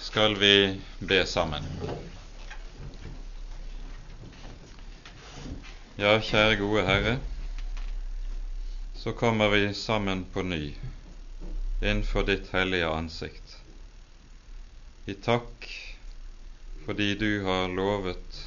[0.00, 1.66] skal vi be sammen.
[6.00, 7.18] Ja, kjære gode Herre,
[8.96, 10.62] så kommer vi sammen på ny
[11.82, 13.58] innenfor ditt hellige ansikt.
[15.04, 15.68] I takk
[16.86, 18.40] fordi du har lovet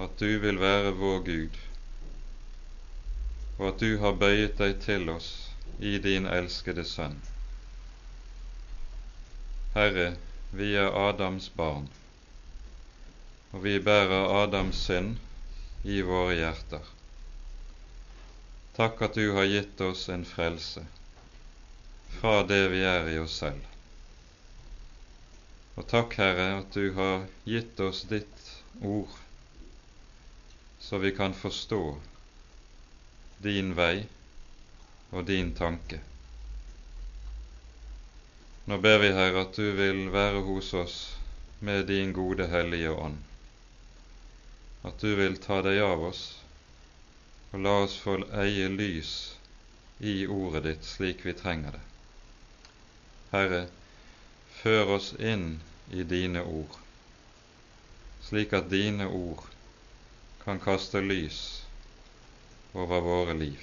[0.00, 1.60] at du vil være vår Gud,
[3.58, 5.30] og at du har bøyet deg til oss
[5.78, 7.20] i din elskede Sønn.
[9.74, 10.14] Herre,
[10.50, 11.88] vi er Adams barn,
[13.50, 15.16] og vi bærer Adams synd
[15.82, 16.92] i våre hjerter.
[18.76, 20.84] Takk at du har gitt oss en frelse
[22.20, 23.66] fra det vi er i oss selv.
[25.74, 28.48] Og takk, Herre, at du har gitt oss ditt
[28.78, 29.10] ord,
[30.78, 31.84] så vi kan forstå
[33.42, 34.06] din vei
[35.10, 36.04] og din tanke.
[38.66, 40.96] Nå ber vi, Herre, at du vil være hos oss
[41.60, 43.18] med din gode Hellige Ånd,
[44.88, 46.22] at du vil ta deg av oss
[47.52, 49.10] og la oss få eie lys
[50.00, 51.82] i ordet ditt slik vi trenger det.
[53.34, 53.60] Herre,
[54.62, 55.60] før oss inn
[55.92, 56.78] i dine ord,
[58.24, 59.44] slik at dine ord
[60.44, 61.42] kan kaste lys
[62.72, 63.60] over våre liv.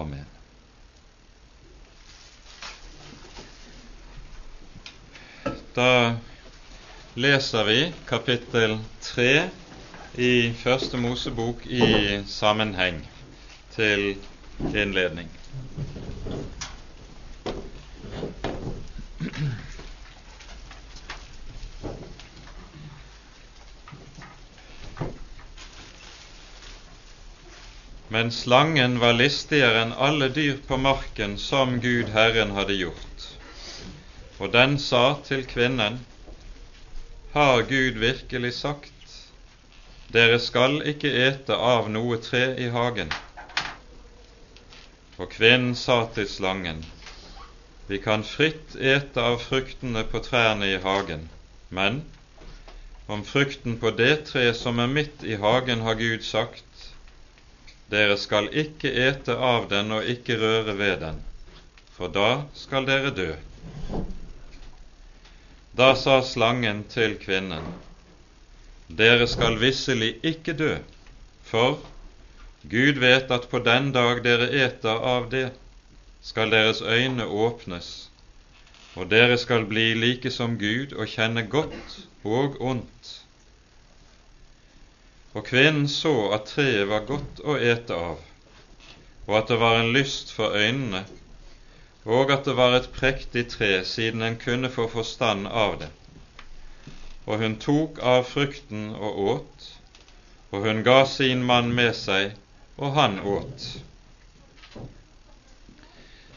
[0.00, 0.35] Amen.
[5.76, 6.16] Da
[7.14, 9.50] leser vi kapittel tre
[10.16, 13.02] i Første Mosebok i sammenheng
[13.74, 14.14] til
[14.72, 15.28] innledning.
[28.08, 33.05] Men slangen var listigere enn alle dyr på marken som Gud Herren hadde gjort.
[34.38, 36.00] Og den sa til kvinnen,
[37.32, 38.92] Har Gud virkelig sagt,
[40.12, 43.12] dere skal ikke ete av noe tre i hagen?
[45.16, 46.84] Og kvinnen sa til slangen,
[47.88, 51.28] Vi kan fritt ete av fruktene på trærne i hagen,
[51.70, 52.02] men
[53.08, 56.90] om frukten på det tre som er midt i hagen, har Gud sagt,
[57.90, 61.20] dere skal ikke ete av den og ikke røre ved den,
[61.96, 63.32] for da skal dere dø.
[65.76, 67.64] Da sa slangen til kvinnen,
[68.88, 70.70] Dere skal visselig ikke dø,
[71.44, 71.82] for
[72.70, 75.50] Gud vet at på den dag dere eter av det,
[76.24, 77.90] skal deres øyne åpnes,
[78.94, 83.12] og dere skal bli like som Gud og kjenne godt og ondt.
[85.36, 88.24] Og kvinnen så at treet var godt å ete av,
[89.26, 91.04] og at det var en lyst for øynene,
[92.06, 95.88] og at det var et prektig tre, siden en kunne få forstand av det.
[97.26, 99.66] Og hun tok av frukten og åt,
[100.54, 102.36] og hun ga sin mann med seg,
[102.78, 103.66] og han åt.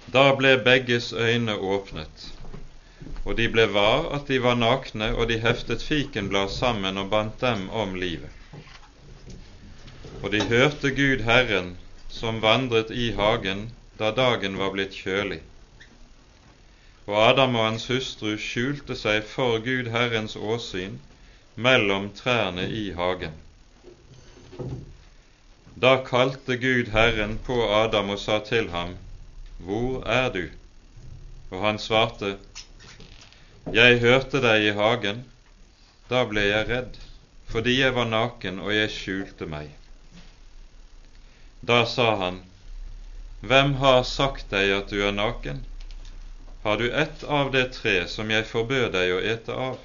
[0.09, 2.25] Da ble begges øyne åpnet,
[3.25, 7.45] og de ble var at de var nakne, og de heftet fikenblad sammen og bandt
[7.45, 8.33] dem om livet.
[10.23, 11.75] Og de hørte Gud Herren
[12.09, 13.69] som vandret i hagen
[14.01, 15.43] da dagen var blitt kjølig
[17.09, 20.99] og Adam og hans hustru skjulte seg for Gud Herrens åsyn
[21.67, 23.33] mellom trærne i hagen.
[25.85, 28.93] Da kalte Gud Herren på Adam og sa til ham,
[29.57, 30.43] Hvor er du?
[31.49, 32.37] Og han svarte,
[33.73, 35.25] Jeg hørte deg i hagen.
[36.09, 37.01] Da ble jeg redd,
[37.49, 39.73] fordi jeg var naken og jeg skjulte meg.
[41.65, 42.43] Da sa han,
[43.41, 45.65] Hvem har sagt deg at du er naken?
[46.63, 49.77] Har du ett av det tre som jeg forbød deg å ete av?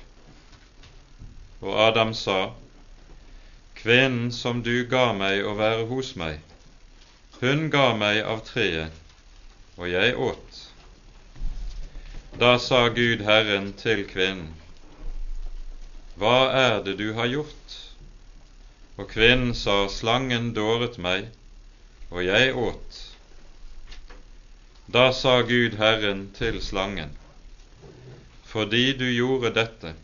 [1.63, 2.55] Og Adam sa,
[3.79, 6.41] Kvinnen som du ga meg å være hos meg,
[7.41, 8.91] hun ga meg av treet,
[9.77, 10.61] og jeg åt.
[12.41, 14.51] Da sa Gud Herren til kvinnen,
[16.19, 17.79] Hva er det du har gjort?
[18.97, 21.31] Og kvinnen sa, Slangen dåret meg,
[22.11, 23.14] og jeg åt.
[24.87, 27.15] Da sa Gud Herren til slangen,
[28.45, 29.95] fordi du gjorde dette,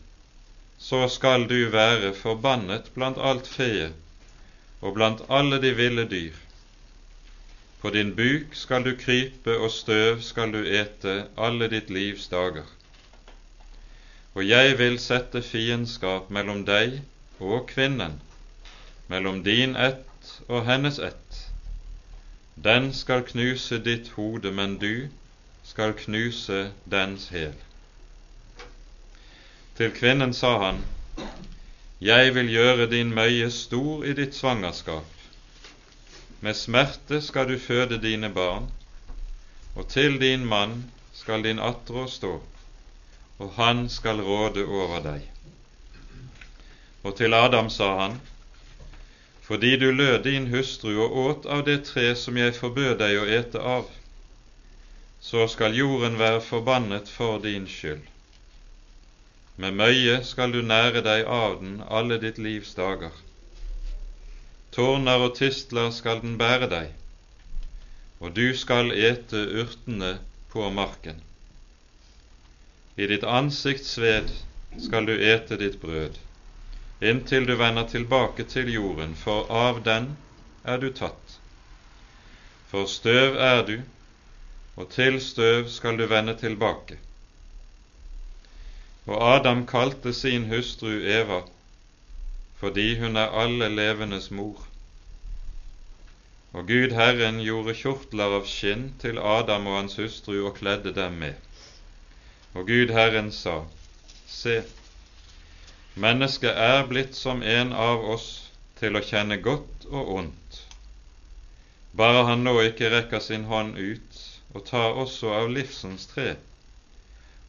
[0.81, 3.93] så skal du være forbannet blant alt feet
[4.81, 6.33] og blant alle de ville dyr.
[7.81, 12.65] På din buk skal du krype, og støv skal du ete alle ditt livs dager.
[14.33, 17.03] Og jeg vil sette fiendskap mellom deg
[17.39, 18.17] og kvinnen,
[19.07, 21.20] mellom din ett og hennes ett
[22.63, 25.07] den skal knuse ditt hode, men du
[25.63, 27.55] skal knuse dens hæl.
[29.77, 30.83] Til kvinnen sa han,
[32.01, 35.05] Jeg vil gjøre din møye stor i ditt svangerskap.
[36.41, 38.71] Med smerte skal du føde dine barn,
[39.75, 42.41] og til din mann skal din attrå stå,
[43.39, 45.29] og han skal råde over deg.
[47.03, 48.21] Og til Adam sa han,
[49.51, 53.25] fordi du lød din hustru og åt av det tre som jeg forbød deg å
[53.37, 53.89] ete av,
[55.19, 58.05] så skal jorden være forbannet for din skyld.
[59.59, 63.11] Med møye skal du nære deg av den alle ditt livs dager.
[64.71, 66.95] Tårner og tistler skal den bære deg,
[68.23, 70.15] og du skal ete urtene
[70.55, 71.19] på marken.
[72.95, 74.31] I ditt ansikts sved
[74.79, 76.15] skal du ete ditt brød
[77.01, 80.11] inntil du vender tilbake til jorden, for av den
[80.63, 81.37] er du tatt.
[82.71, 83.77] For støv er du,
[84.77, 86.97] og til støv skal du vende tilbake.
[89.09, 91.41] Og Adam kalte sin hustru Eva,
[92.61, 94.67] fordi hun er alle levendes mor.
[96.53, 101.17] Og Gud Herren gjorde kjortler av skinn til Adam og hans hustru og kledde dem
[101.23, 101.33] med.
[102.53, 103.61] Og Gud Herren sa,
[104.27, 104.61] Se,
[105.95, 108.27] Mennesket er blitt som en av oss
[108.79, 110.59] til å kjenne godt og ondt,
[111.91, 114.19] bare han nå ikke rekker sin hånd ut
[114.55, 116.37] og tar også av livsens tre,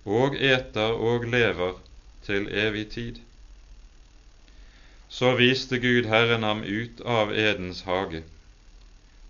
[0.04, 1.78] og eter og lever
[2.26, 3.20] til evig tid.
[5.08, 8.24] Så viste Gud Herren ham ut av Edens hage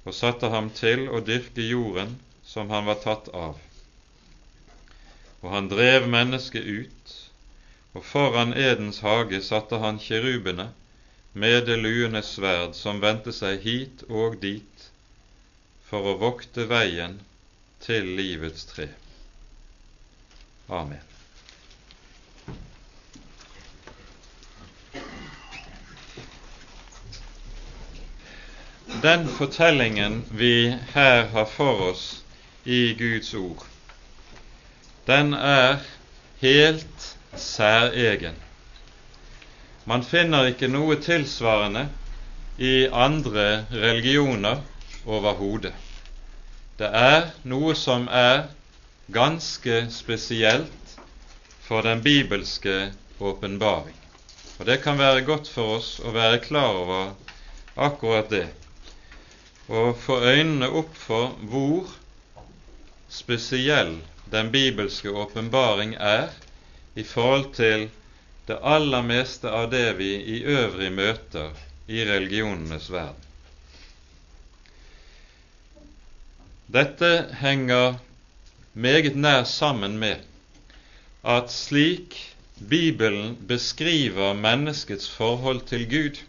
[0.06, 2.16] og satte ham til å dyrke jorden
[2.48, 3.60] som han var tatt av.
[5.42, 7.14] Og han drev mennesket ut
[7.94, 10.70] og foran Edens hage satte han kirubene
[11.32, 14.88] med det luende sverd som vendte seg hit og dit
[15.88, 17.18] for å vokte veien
[17.84, 18.88] til livets tre.
[20.72, 21.00] Amen.
[29.02, 32.04] Den fortellingen vi her har for oss
[32.64, 33.64] i Guds ord,
[35.08, 35.80] den er
[36.40, 38.36] helt særegen.
[39.84, 41.88] Man finner ikke noe tilsvarende
[42.58, 44.60] i andre religioner
[45.06, 45.72] overhodet.
[46.78, 48.46] Det er noe som er
[49.12, 50.96] ganske spesielt
[51.66, 53.96] for den bibelske åpenbaring.
[54.58, 57.14] Og Det kan være godt for oss å være klar over
[57.76, 58.46] akkurat det,
[59.68, 61.88] og få øynene opp for hvor
[63.10, 63.96] spesiell
[64.32, 66.30] den bibelske åpenbaring er
[66.94, 67.88] i forhold til
[68.46, 71.52] det aller meste av det vi i øvrig møter
[71.88, 73.28] i religionenes verden.
[76.72, 77.98] Dette henger
[78.72, 80.22] meget nær sammen med
[81.22, 82.16] at slik
[82.68, 86.20] Bibelen beskriver menneskets forhold til Gud,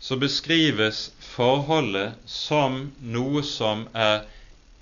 [0.00, 4.24] så beskrives forholdet som noe som er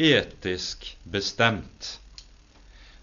[0.00, 1.96] etisk bestemt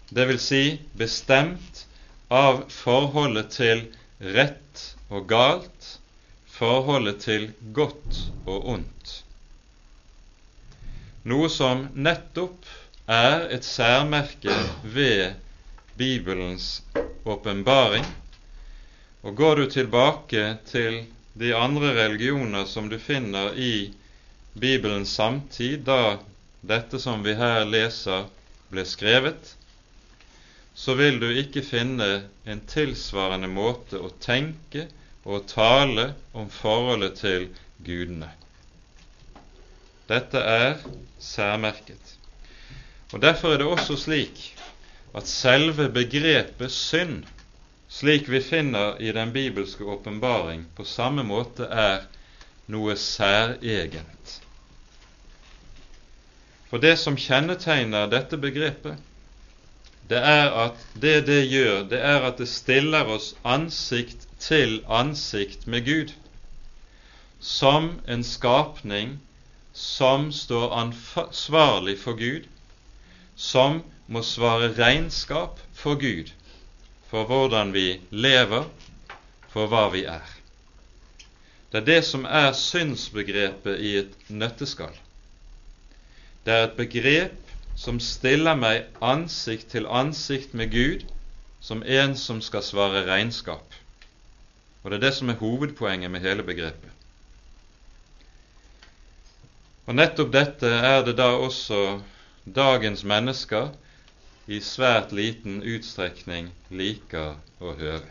[0.08, 0.62] det vil si
[0.92, 1.86] bestemt
[2.28, 3.84] av forholdet til
[4.18, 5.88] rett og galt,
[6.58, 9.14] forholdet til godt og ondt.
[11.28, 12.68] Noe som nettopp
[13.08, 15.36] er et særmerke ved
[15.98, 16.82] Bibelens
[17.24, 18.04] åpenbaring.
[19.22, 21.02] Og går du tilbake til
[21.38, 23.90] de andre religioner som du finner i
[24.54, 26.18] Bibelens samtid, da
[26.60, 28.26] dette som vi her leser,
[28.70, 29.57] ble skrevet,
[30.78, 32.06] så vil du ikke finne
[32.46, 34.84] en tilsvarende måte å tenke
[35.26, 37.48] og tale om forholdet til
[37.84, 38.28] gudene.
[40.08, 40.78] Dette er
[41.20, 42.14] særmerket.
[43.12, 44.44] Og Derfor er det også slik
[45.18, 47.26] at selve begrepet synd,
[47.90, 52.06] slik vi finner i den bibelske åpenbaring, på samme måte er
[52.70, 54.38] noe særegent.
[56.70, 59.07] For det som kjennetegner dette begrepet,
[60.08, 65.66] det er at det det gjør, det er at det stiller oss ansikt til ansikt
[65.66, 66.14] med Gud
[67.40, 69.18] som en skapning
[69.72, 72.48] som står ansvarlig for Gud,
[73.36, 76.32] som må svare regnskap for Gud
[77.08, 78.66] for hvordan vi lever,
[79.48, 80.24] for hva vi er.
[81.72, 84.96] Det er det som er synsbegrepet i et nøtteskall.
[86.44, 87.47] Det er et begrep
[87.78, 91.04] som stiller meg ansikt til ansikt med Gud
[91.62, 93.74] som en som skal svare regnskap.
[94.82, 96.90] Og det er det som er hovedpoenget med hele begrepet.
[99.86, 102.00] Og nettopp dette er det da også
[102.44, 103.70] dagens mennesker
[104.48, 108.10] i svært liten utstrekning liker å høre.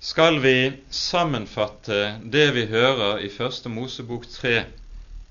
[0.00, 4.54] Skal vi sammenfatte det vi hører i Første Mosebok 3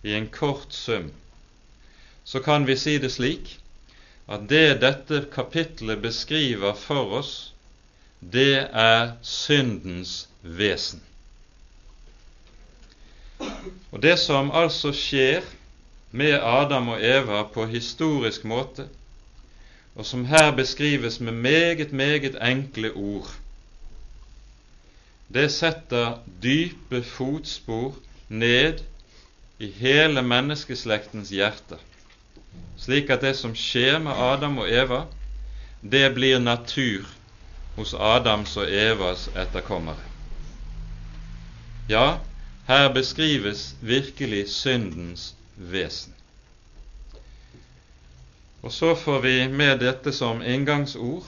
[0.05, 1.09] i en kort sum,
[2.29, 3.55] så kan vi si det slik
[4.29, 7.31] at det dette kapitlet beskriver for oss,
[8.21, 11.01] det er syndens vesen.
[13.91, 15.41] Og Det som altså skjer
[16.11, 18.85] med Adam og Eva på historisk måte,
[19.95, 23.33] og som her beskrives med meget, meget enkle ord,
[25.33, 27.95] det setter dype fotspor
[28.29, 28.79] ned
[29.59, 31.77] i hele menneskeslektens hjerte,
[32.79, 35.03] slik at det som skjer med Adam og Eva,
[35.81, 37.07] det blir natur
[37.75, 40.05] hos Adams og Evas etterkommere.
[41.89, 42.19] Ja,
[42.67, 46.13] her beskrives virkelig syndens vesen.
[48.61, 51.23] Og så får vi med dette som inngangsord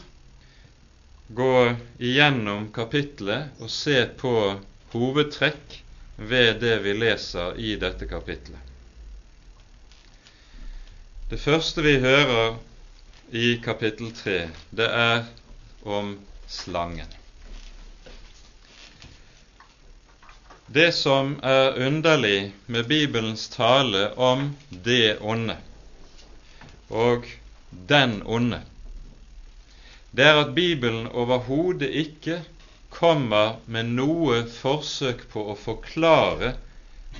[1.32, 1.54] gå
[1.98, 4.34] igjennom kapitlet og se på
[4.92, 5.78] hovedtrekk
[6.18, 8.71] ved det vi leser i dette kapitlet.
[11.32, 12.58] Det første vi hører
[13.32, 14.32] i kapittel 3,
[14.76, 15.22] det er
[15.88, 16.10] om
[16.52, 17.08] slangen.
[20.68, 24.50] Det som er underlig med Bibelens tale om
[24.90, 25.56] det onde
[26.90, 27.30] og
[27.94, 28.60] den onde,
[30.12, 32.42] det er at Bibelen overhodet ikke
[32.90, 36.58] kommer med noe forsøk på å forklare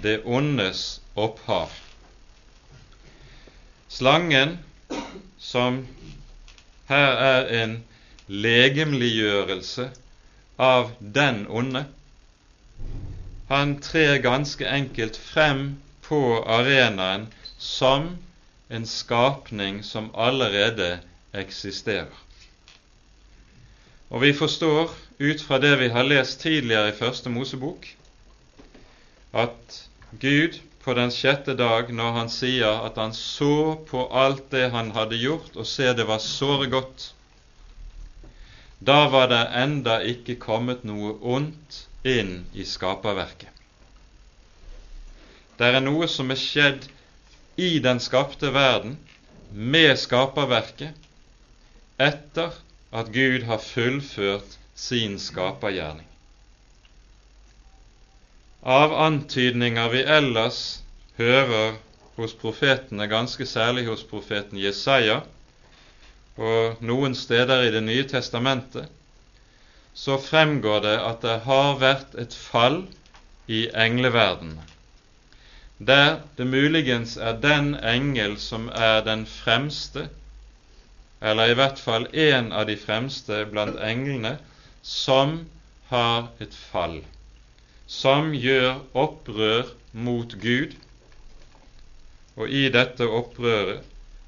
[0.03, 1.72] det ondes opphav.
[3.91, 4.60] Slangen,
[5.38, 5.81] som
[6.88, 7.74] her er en
[8.31, 9.89] legemliggjørelse
[10.57, 11.83] av den onde,
[13.51, 15.65] han trer ganske enkelt frem
[16.07, 17.27] på arenaen
[17.60, 18.13] som
[18.71, 21.01] en skapning som allerede
[21.36, 22.15] eksisterer.
[24.07, 27.91] Og vi forstår ut fra det vi har lest tidligere i Første Mosebok,
[29.33, 29.81] at
[30.19, 34.91] Gud på den sjette dag, når han sier at han så på alt det han
[34.95, 37.11] hadde gjort, og se det var såre godt,
[38.81, 43.50] da var det enda ikke kommet noe ondt inn i skaperverket.
[45.61, 46.88] Det er noe som er skjedd
[47.61, 48.97] i den skapte verden
[49.53, 50.97] med skaperverket
[52.01, 52.55] etter
[52.91, 56.11] at Gud har fullført sin skapergjerning.
[58.62, 60.82] Av antydninger vi ellers
[61.18, 61.80] hører
[62.18, 65.22] hos profetene, ganske særlig hos profeten Jesaja,
[66.38, 68.86] og noen steder i Det nye testamentet,
[69.94, 72.84] så fremgår det at det har vært et fall
[73.50, 74.62] i engleverdenen,
[75.80, 80.06] der det muligens er den engel som er den fremste
[81.22, 84.38] eller i hvert fall en av de fremste blant englene,
[84.82, 85.36] som
[85.89, 87.01] har et fall,
[87.91, 90.75] som gjør opprør mot Gud,
[92.39, 93.83] og i dette opprøret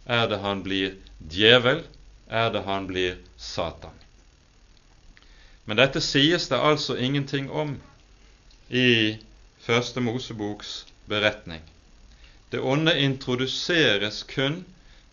[0.05, 0.97] er det han blir
[1.31, 1.85] djevel,
[2.27, 3.95] er det han blir Satan.
[5.63, 7.77] Men dette sies det altså ingenting om
[8.69, 9.19] i
[9.63, 10.73] Første Moseboks
[11.07, 11.61] beretning.
[12.51, 14.65] Det onde introduseres kun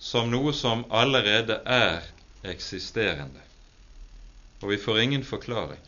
[0.02, 2.02] som noe som allerede er
[2.42, 3.47] eksisterende,
[4.59, 5.78] og vi får ingen forklaring.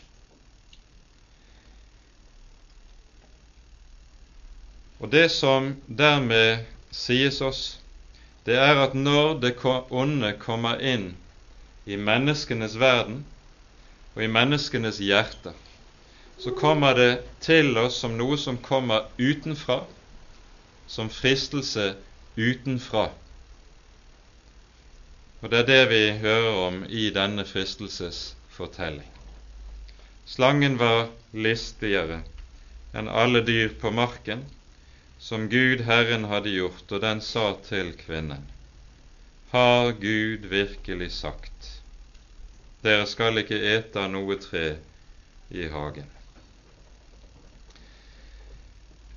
[5.02, 6.62] Og Det som dermed
[6.94, 7.62] sies oss,
[8.46, 9.56] det er at når det
[9.90, 11.16] onde kommer inn
[11.86, 13.24] i menneskenes verden
[14.14, 15.56] og i menneskenes hjerter,
[16.38, 17.10] så kommer det
[17.42, 19.80] til oss som noe som kommer utenfra,
[20.86, 21.96] som fristelse
[22.38, 23.08] utenfra.
[25.42, 29.10] Og det er det vi hører om i denne fristelsesfortelling.
[30.30, 32.22] Slangen var listigere
[32.94, 34.46] enn alle dyr på marken,
[35.22, 38.42] som Gud Herren hadde gjort, og den sa til kvinnen,
[39.52, 41.68] Har Gud virkelig sagt,
[42.82, 44.64] dere skal ikke ete av noe tre
[45.54, 46.08] i hagen?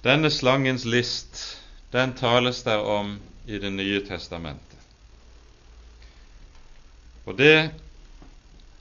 [0.05, 1.41] Denne slangens list,
[1.95, 4.85] den tales der om i Det nye testamentet.
[7.25, 7.71] Og det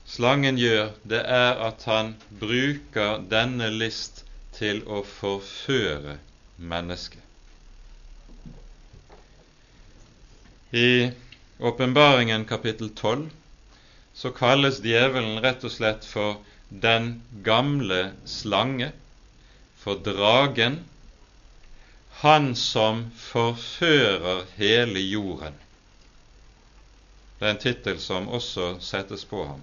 [0.05, 4.21] slangen gjør, det er at han bruker denne list
[4.53, 6.19] til å forføre
[6.55, 7.21] mennesket.
[10.71, 11.11] I
[11.59, 13.29] Åpenbaringen kapittel 12
[14.13, 18.91] så kalles djevelen rett og slett for den gamle slange,
[19.79, 20.81] for dragen,
[22.23, 25.55] han som forfører hele jorden.
[27.39, 29.61] Det er en tittel som også settes på ham.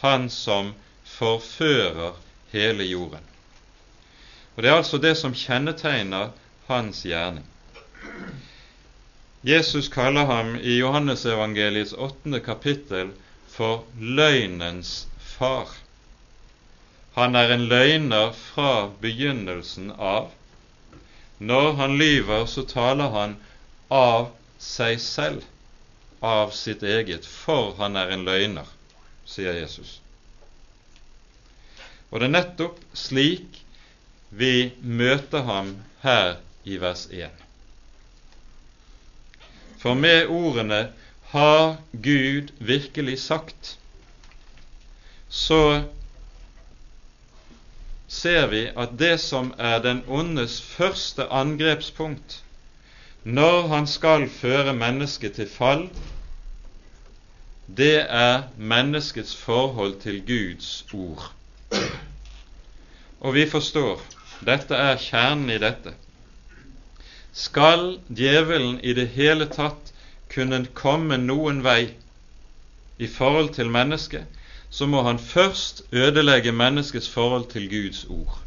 [0.00, 0.72] Han som
[1.04, 2.14] forfører
[2.54, 3.24] hele jorden.
[4.58, 6.32] Og Det er altså det som kjennetegner
[6.66, 7.44] hans gjerning.
[9.46, 13.12] Jesus kaller ham i Johannesevangeliets åttende kapittel
[13.52, 15.70] for løgnens far.
[17.14, 20.32] Han er en løgner fra begynnelsen av.
[21.38, 23.36] Når han lyver, så taler han
[23.94, 25.46] av seg selv,
[26.18, 28.66] av sitt eget, for han er en løgner,
[29.22, 30.00] sier Jesus.
[32.10, 33.62] Og det er nettopp slik
[34.30, 37.30] vi møter ham her i vers 1.
[39.78, 40.92] For med ordene
[41.28, 43.78] 'Har Gud virkelig sagt',
[45.28, 45.84] så
[48.08, 52.42] ser vi at det som er den ondes første angrepspunkt
[53.24, 55.88] når han skal føre mennesket til fall,
[57.76, 61.32] det er menneskets forhold til Guds ord.
[63.20, 64.02] Og vi forstår
[64.46, 65.94] dette er kjernen i dette.
[67.32, 69.92] Skal djevelen i det hele tatt
[70.32, 71.94] kunne komme noen vei
[72.98, 74.26] i forhold til mennesket,
[74.70, 78.38] så må han først ødelegge menneskets forhold til Guds ord.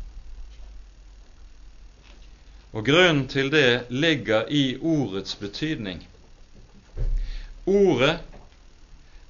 [2.71, 6.07] Og Grunnen til det ligger i ordets betydning.
[7.65, 8.19] Ordet,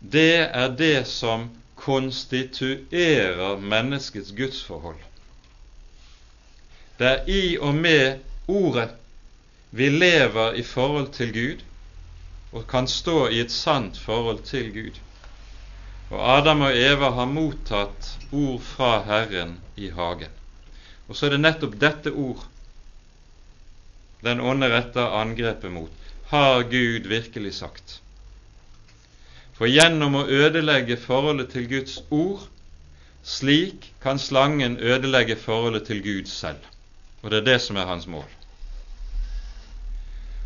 [0.02, 5.00] det er det som konstituerer menneskets gudsforhold.
[7.02, 8.20] Det er i og med
[8.52, 8.90] Ordet
[9.72, 11.62] vi lever i forhold til Gud
[12.52, 14.98] og kan stå i et sant forhold til Gud.
[16.12, 20.34] Og Adam og Eva har mottatt ord fra Herren i hagen.
[21.08, 22.44] Og så er det nettopp dette ord
[24.22, 26.12] den onde retter angrepet mot.
[26.30, 27.96] Har Gud virkelig sagt?
[29.58, 32.46] For gjennom å ødelegge forholdet til Guds ord,
[33.24, 36.71] slik kan slangen ødelegge forholdet til Gud selv.
[37.22, 38.28] Og det er det som er hans mål.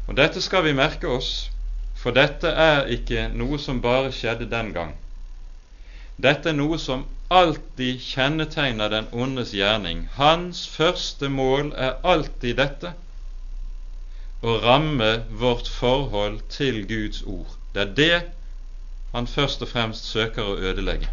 [0.07, 1.49] Og Dette skal vi merke oss,
[1.95, 4.93] for dette er ikke noe som bare skjedde den gang.
[6.21, 10.05] Dette er noe som alltid kjennetegner den ondes gjerning.
[10.13, 12.93] Hans første mål er alltid dette
[14.45, 15.11] å ramme
[15.41, 17.57] vårt forhold til Guds ord.
[17.73, 18.21] Det er det
[19.15, 21.09] han først og fremst søker å ødelegge.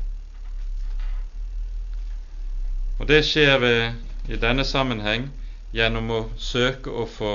[3.00, 3.94] Og det skjer ved,
[4.28, 5.30] i denne sammenheng
[5.72, 7.34] gjennom å søke å få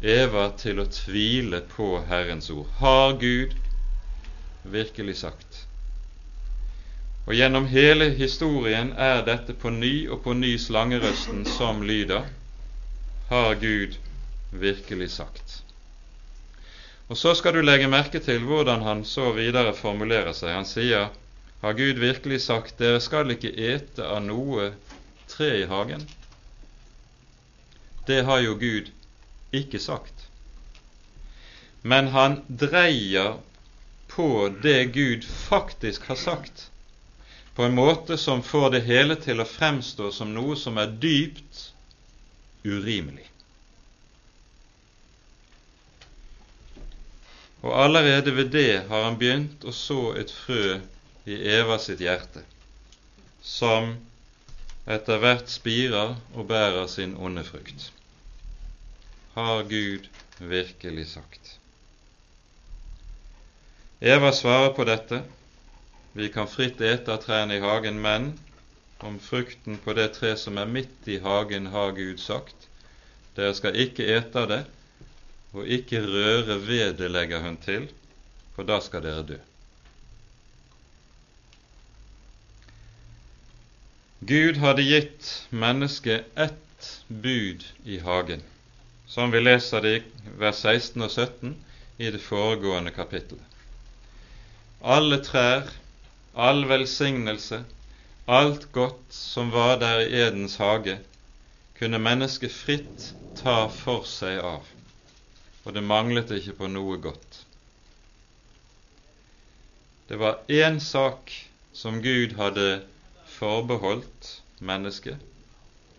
[0.00, 2.68] Eva til å tvile på Herrens ord.
[2.78, 3.54] Har Gud
[4.62, 5.62] virkelig sagt?
[7.26, 12.28] Og gjennom hele historien er dette på ny og på ny slangerøsten som lyder
[13.30, 13.96] Har Gud
[14.50, 15.62] virkelig sagt?
[17.08, 20.54] Og så skal du legge merke til hvordan han så videre formulerer seg.
[20.54, 21.10] Han sier
[21.62, 24.70] Har Gud virkelig sagt dere skal ikke ete av noe
[25.30, 26.06] tre i hagen?
[28.06, 28.90] Det har jo Gud
[29.52, 30.28] ikke sagt.
[31.82, 33.38] Men han dreier
[34.10, 36.70] på det Gud faktisk har sagt,
[37.54, 41.62] på en måte som får det hele til å fremstå som noe som er dypt
[42.64, 43.26] urimelig.
[47.64, 50.78] Og allerede ved det har han begynt å så et frø
[51.26, 52.44] i Eva sitt hjerte,
[53.42, 53.96] som
[54.86, 57.90] etter hvert spirer og bærer sin onde frukt
[59.36, 61.58] har Gud virkelig sagt?
[64.00, 65.22] Eva svarer på dette.
[66.16, 68.30] Vi kan fritt ete av trærne i hagen, men
[69.04, 72.68] om frukten på det tre som er midt i hagen, har Gud sagt,
[73.36, 74.62] dere skal ikke ete av det,
[75.52, 77.90] og ikke røre ved det, legger hun til,
[78.56, 79.40] for da skal dere dø.
[84.26, 88.40] Gud hadde gitt mennesket ett bud i hagen
[89.06, 90.04] som vi leser det i
[90.40, 91.54] vers 16 og 17
[91.98, 93.44] i det foregående kapittelet.
[94.82, 95.70] Alle trær,
[96.34, 97.62] all velsignelse,
[98.26, 100.98] alt godt som var der i Edens hage,
[101.78, 104.66] kunne mennesket fritt ta for seg av,
[105.64, 107.42] og det manglet ikke på noe godt.
[110.08, 111.32] Det var én sak
[111.74, 112.82] som Gud hadde
[113.36, 115.18] forbeholdt mennesket,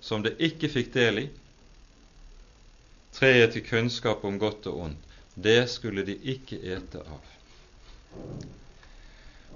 [0.01, 1.27] som det ikke fikk del i,
[3.17, 7.33] treet til kunnskap om godt og ondt, det skulle de ikke ete av.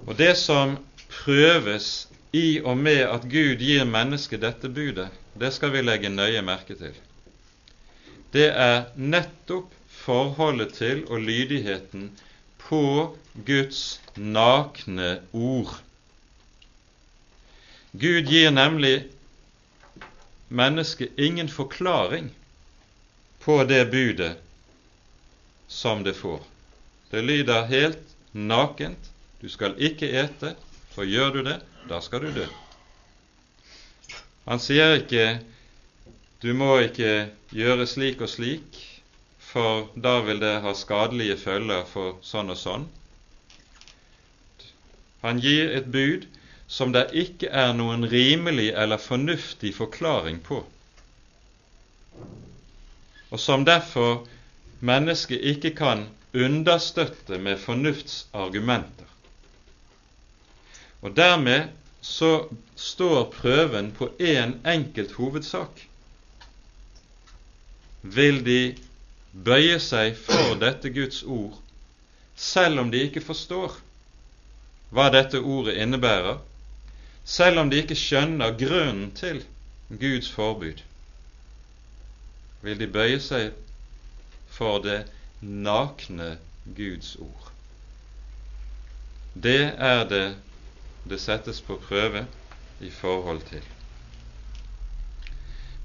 [0.06, 0.76] Og det som
[1.10, 6.42] prøves i og med at Gud gir mennesket dette budet, det skal vi legge nøye
[6.46, 6.94] merke til.
[8.32, 12.10] Det er nettopp forholdet til og lydigheten
[12.62, 12.84] på
[13.46, 15.74] Guds nakne ord.
[17.92, 18.94] Gud gir nemlig
[20.48, 22.32] mennesket ingen forklaring
[23.44, 24.36] på det budet
[25.68, 26.40] som det får.
[27.10, 29.10] Det lyder helt nakent.
[29.40, 30.54] Du skal ikke ete,
[30.94, 31.58] for gjør du det,
[31.90, 32.46] da skal du dø.
[34.46, 35.26] Han sier ikke
[36.42, 38.78] du må ikke gjøre slik og slik,
[39.38, 42.86] for da vil det ha skadelige følger for sånn og sånn.
[45.22, 46.26] Han gir et bud
[46.66, 50.64] som det ikke er noen rimelig eller fornuftig forklaring på,
[53.32, 54.26] og som derfor
[54.84, 59.08] mennesket ikke kan understøtte med fornuftsargumenter.
[61.02, 65.80] Og dermed så står prøven på én en enkelt hovedsak
[68.02, 68.74] vil de
[69.32, 71.56] bøye seg for dette Guds ord,
[72.36, 73.78] selv om de ikke forstår
[74.92, 76.40] hva dette ordet innebærer,
[77.24, 79.44] selv om de ikke skjønner grunnen til
[79.88, 80.82] Guds forbud,
[82.62, 83.52] vil de bøye seg
[84.52, 85.02] for det
[85.42, 86.36] nakne
[86.76, 87.50] Guds ord.
[89.34, 90.26] Det er det
[91.08, 92.26] det settes på prøve
[92.80, 93.62] i forhold til.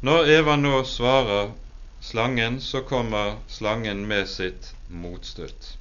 [0.05, 1.55] Når Eva nå svarer
[2.01, 5.73] slangen, så kommer slangen med sitt motstøt.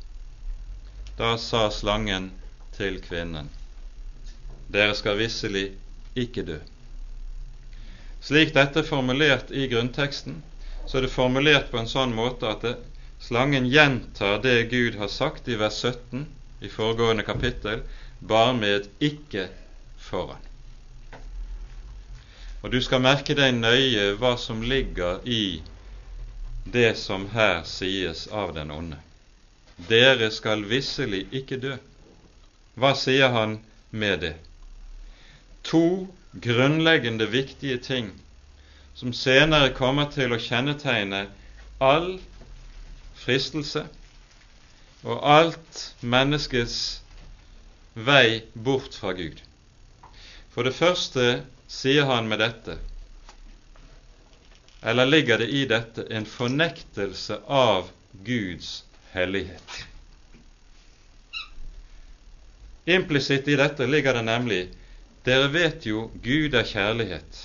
[1.19, 2.31] Da sa slangen
[2.77, 3.51] til kvinnen,
[4.73, 5.69] dere skal visselig
[6.17, 6.59] ikke dø.
[8.25, 10.41] Slik dette er formulert i grunnteksten,
[10.87, 12.75] så er det formulert på en sånn måte at det,
[13.19, 16.27] slangen gjentar det Gud har sagt i vers 17
[16.61, 17.83] i foregående kapittel,
[18.21, 19.49] bare med et 'ikke'
[19.99, 20.43] foran.
[22.63, 25.63] Og du skal merke deg nøye hva som ligger i
[26.65, 28.97] det som her sies av den onde.
[29.89, 31.77] Dere skal visselig ikke dø.
[32.75, 33.59] Hva sier han
[33.91, 34.35] med det?
[35.63, 38.11] To grunnleggende viktige ting
[38.97, 41.27] som senere kommer til å kjennetegne
[41.85, 42.15] all
[43.21, 43.83] fristelse
[45.05, 46.79] og alt menneskets
[48.09, 49.43] vei bort fra Gud.
[50.53, 51.27] For det første
[51.69, 52.79] sier han med dette,
[54.87, 57.91] eller ligger det i dette, en fornektelse av
[58.25, 59.77] Guds hellighet.
[62.87, 64.61] Implisitt i dette ligger det nemlig
[65.27, 67.41] dere vet jo Gud er kjærlighet.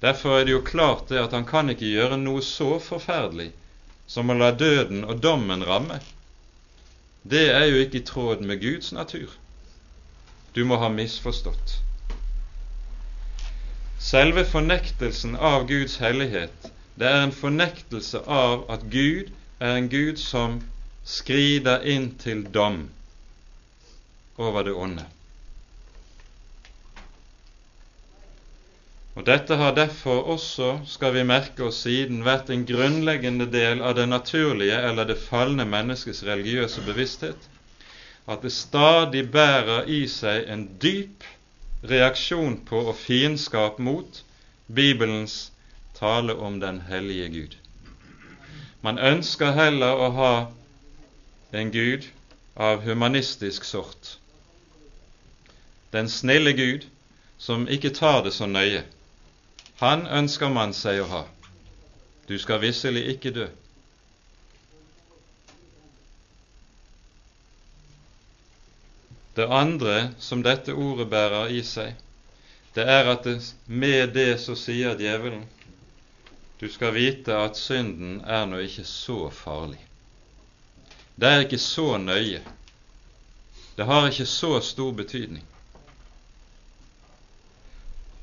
[0.00, 3.50] Derfor er det jo klart det at han kan ikke gjøre noe så forferdelig
[4.06, 5.98] som å la døden og dommen ramme.
[7.22, 9.34] Det er jo ikke i tråd med Guds natur.
[10.54, 11.80] Du må ha misforstått.
[13.98, 20.22] Selve fornektelsen av Guds hellighet, det er en fornektelse av at Gud er en Gud
[20.22, 20.60] som
[21.04, 22.86] skrider inn til dom
[24.38, 25.04] over det onde.
[29.18, 33.96] Og Dette har derfor også, skal vi merke oss siden, vært en grunnleggende del av
[33.98, 37.48] det naturlige eller det falne menneskets religiøse bevissthet,
[38.30, 41.26] at det stadig bærer i seg en dyp
[41.90, 44.20] reaksjon på og fiendskap mot
[44.70, 45.50] Bibelens
[45.98, 47.56] tale om den hellige Gud.
[48.86, 50.34] Man ønsker heller å ha
[51.58, 52.06] en Gud
[52.54, 54.14] av humanistisk sort.
[55.90, 56.86] Den snille Gud
[57.38, 58.84] som ikke tar det så nøye.
[59.80, 61.24] Han ønsker man seg å ha.
[62.26, 63.46] Du skal visselig ikke dø.
[69.38, 71.94] Det andre som dette ordet bærer i seg,
[72.74, 73.36] det er at det,
[73.66, 75.46] med det så sier djevelen
[76.58, 79.78] du skal vite at synden er nå ikke så farlig.
[81.14, 82.40] Det er ikke så nøye.
[83.78, 85.44] Det har ikke så stor betydning.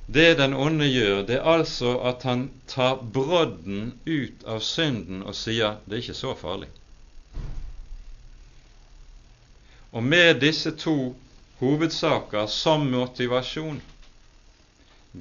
[0.07, 5.33] Det den onde gjør, det er altså at han tar brodden ut av synden og
[5.35, 6.69] sier det er ikke så farlig.
[9.91, 11.15] Og med disse to
[11.59, 13.81] hovedsaker som motivasjon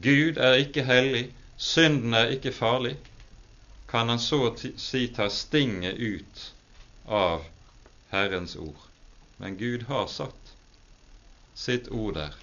[0.02, 2.96] Gud er ikke hellig, synden er ikke farlig,
[3.88, 6.40] kan han så si ta stinget ut
[7.06, 7.44] av
[8.10, 8.88] Herrens ord.
[9.38, 10.50] Men Gud har satt
[11.54, 12.34] sitt ord der.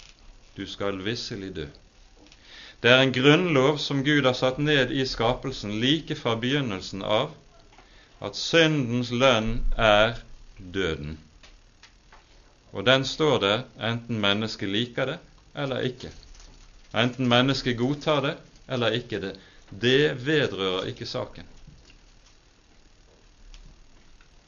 [0.56, 1.68] Du skal visselig dø.
[2.82, 7.36] Det er en grunnlov som Gud har satt ned i skapelsen like fra begynnelsen av,
[8.22, 10.18] at syndens lønn er
[10.58, 11.20] døden.
[12.72, 15.20] Og den står der enten mennesket liker det
[15.54, 16.10] eller ikke.
[16.98, 18.36] Enten mennesket godtar det
[18.68, 19.36] eller ikke det.
[19.70, 21.48] Det vedrører ikke saken.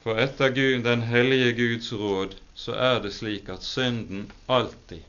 [0.03, 4.99] For etter Gud, den hellige Guds råd så er det slik at synden alltid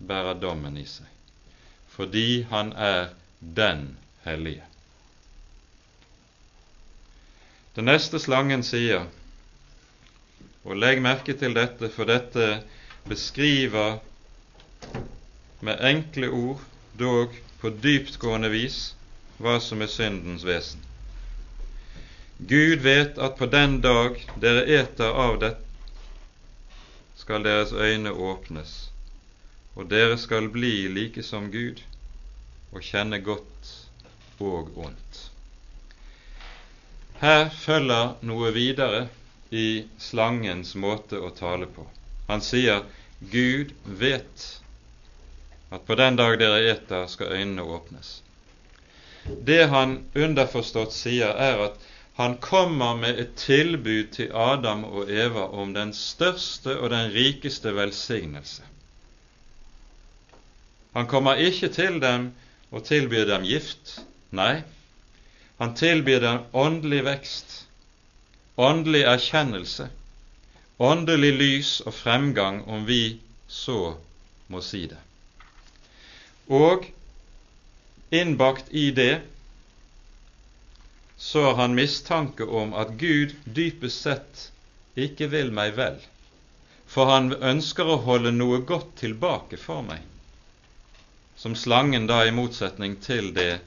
[0.00, 1.06] bærer dommen i seg,
[1.90, 3.08] fordi han er
[3.40, 4.62] den hellige.
[7.76, 9.06] Den neste slangen sier,
[10.64, 12.48] og legg merke til dette, for dette
[13.08, 14.00] beskriver
[15.60, 16.60] med enkle ord,
[16.98, 18.80] dog på dyptgående vis,
[19.40, 20.82] hva som er syndens vesen.
[22.40, 25.66] Gud vet at på den dag dere eter av dette,
[27.20, 28.89] skal deres øyne åpnes,
[29.80, 31.80] og dere skal bli like som Gud
[32.70, 33.70] og kjenne godt
[34.44, 35.20] og ondt.
[37.20, 39.06] Her følger noe videre
[39.50, 41.84] i slangens måte å tale på.
[42.28, 42.84] Han sier
[43.32, 44.46] Gud vet
[45.70, 48.20] at på den dag dere eter, skal øynene åpnes.
[49.24, 51.88] Det han underforstått sier, er at
[52.20, 57.72] han kommer med et tilbud til Adam og Eva om den største og den rikeste
[57.76, 58.69] velsignelse.
[60.92, 62.30] Han kommer ikke til dem
[62.70, 64.00] og tilbyr dem gift.
[64.34, 64.62] Nei,
[65.58, 67.56] han tilbyr dem åndelig vekst,
[68.56, 69.90] åndelig erkjennelse,
[70.78, 73.96] åndelig lys og fremgang, om vi så
[74.48, 75.00] må si det.
[76.50, 76.86] Og
[78.10, 79.20] Innbakt i det
[81.16, 84.46] så har han mistanke om at Gud dypest sett
[84.98, 86.00] ikke vil meg vel,
[86.90, 90.02] for han ønsker å holde noe godt tilbake for meg,
[91.40, 93.62] som slangen da i motsetning til det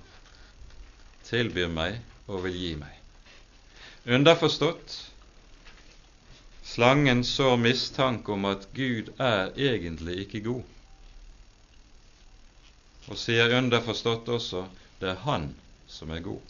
[1.25, 1.95] tilbyr meg
[2.29, 2.99] og vil gi meg.
[4.05, 4.99] Underforstått
[6.69, 10.69] slangen sår mistanke om at Gud er egentlig ikke god
[13.09, 14.67] og sier underforstått også
[15.01, 15.49] det er Han
[15.89, 16.41] som er god.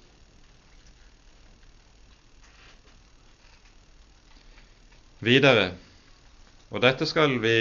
[5.23, 5.71] Videre,
[6.69, 7.55] og dette skal vi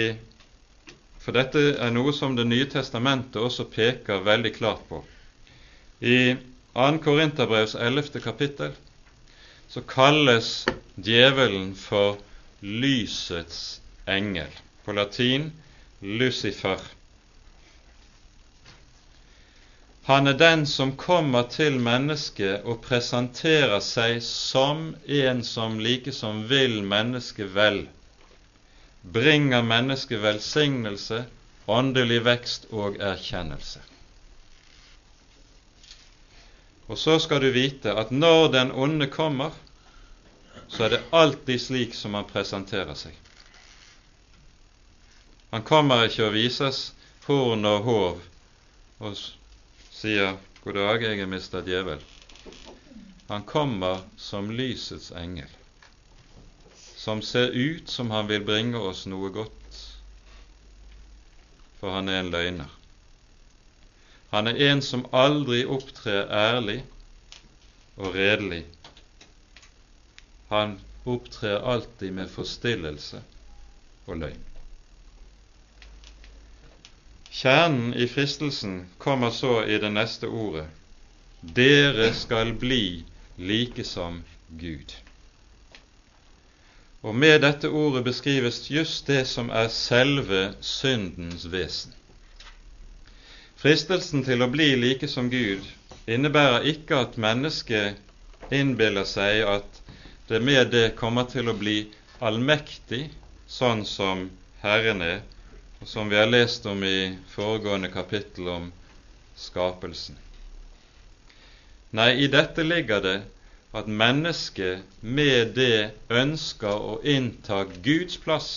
[1.23, 5.03] For dette er noe som Det nye testamentet også peker veldig klart på.
[6.03, 6.35] I
[6.75, 6.87] 2.
[7.05, 8.19] Korinterbrevs 11.
[8.23, 8.73] kapittel
[9.71, 10.49] så kalles
[10.95, 12.17] djevelen for
[12.61, 14.51] lysets engel,
[14.83, 15.51] på latin
[16.01, 16.81] Lucifer.
[20.03, 26.43] Han er den som kommer til mennesket og presenterer seg som en som like som
[26.49, 27.85] vil mennesket vel,
[29.03, 31.25] bringer mennesket velsignelse,
[31.65, 33.81] åndelig vekst og erkjennelse.
[36.87, 39.51] Og så skal du vite at når den onde kommer,
[40.67, 43.15] så er det alltid slik som han presenterer seg.
[45.53, 46.93] Han kommer ikke og vises
[47.27, 48.21] horn og hov
[49.03, 49.17] og
[49.93, 52.01] sier 'God dag, jeg er mistet djevel'.
[53.29, 55.49] Han kommer som lysets engel,
[57.03, 59.79] som ser ut som han vil bringe oss noe godt,
[61.81, 62.69] for han er en løgner.
[64.31, 66.77] Han er en som aldri opptrer ærlig
[67.97, 68.61] og redelig.
[70.53, 73.19] Han opptrer alltid med forstillelse
[74.07, 74.49] og løgn.
[77.33, 80.69] Kjernen i fristelsen kommer så i det neste ordet.
[81.41, 83.03] Dere skal bli
[83.35, 84.23] like som
[84.55, 85.02] Gud.
[87.03, 91.91] Og med dette ordet beskrives just det som er selve syndens vesen.
[93.59, 95.67] Fristelsen til å bli like som Gud
[96.07, 97.99] innebærer ikke at mennesket
[98.55, 99.81] innbiller seg at
[100.27, 101.77] det med det kommer til å bli
[102.23, 103.09] allmektig,
[103.47, 104.29] sånn som
[104.63, 105.21] Herren er,
[105.81, 108.69] og som vi har lest om i foregående kapittel om
[109.35, 110.15] skapelsen.
[111.91, 113.17] Nei, i dette ligger det
[113.73, 118.51] at mennesket med det ønsker å innta Guds plass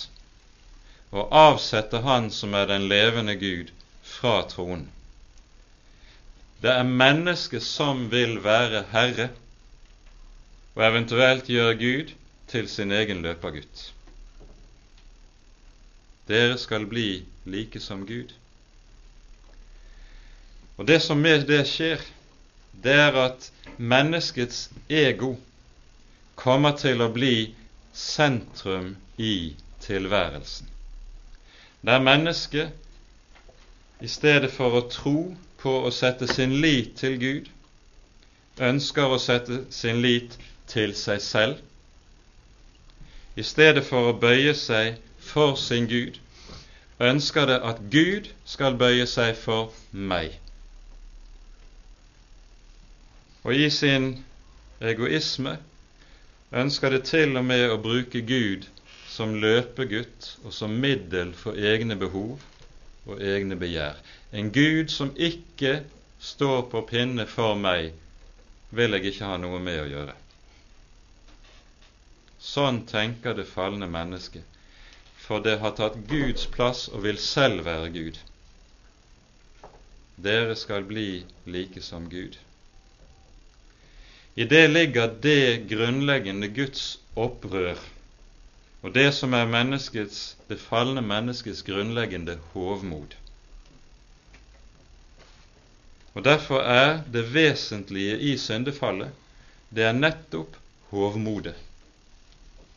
[1.11, 3.71] og avsette Han som er den levende Gud,
[4.03, 4.87] fra tronen.
[6.61, 9.29] Det er mennesket som vil være herre,
[10.75, 12.13] og eventuelt gjøre Gud
[12.49, 13.91] til sin egen løpergutt.
[16.27, 18.33] Dere skal bli like som Gud.
[20.77, 22.01] Og det som med det skjer,
[22.83, 25.35] det er at menneskets ego
[26.35, 27.55] kommer til å bli
[27.93, 30.67] sentrum i tilværelsen.
[31.81, 32.69] Der mennesket,
[34.01, 35.17] i stedet for å tro
[35.61, 37.49] på å sette sin lit til Gud,
[38.61, 40.37] ønsker å sette sin lit
[40.69, 41.61] til seg selv.
[43.37, 46.17] I stedet for å bøye seg for sin Gud,
[46.99, 50.37] ønsker det at Gud skal bøye seg for meg.
[53.47, 54.09] Og i sin
[54.83, 55.53] egoisme
[56.51, 58.65] ønsker det til og med å bruke Gud
[59.07, 62.41] som løpegutt og som middel for egne behov
[63.07, 63.95] og egne begjær.
[64.35, 65.77] En Gud som ikke
[66.19, 67.93] står på pinne for meg,
[68.75, 70.15] vil jeg ikke ha noe med å gjøre.
[72.47, 74.43] Sånn tenker det falne mennesket,
[75.23, 78.19] for det har tatt Guds plass og vil selv være Gud.
[80.27, 82.35] Dere skal bli like som Gud.
[84.37, 87.79] I det ligger det grunnleggende Guds opprør
[88.85, 89.49] og det som er
[90.49, 93.15] det falne menneskets grunnleggende hovmod.
[96.13, 99.09] Og Derfor er det vesentlige i syndefallet
[99.69, 100.55] det er nettopp
[100.89, 101.55] hovmodet,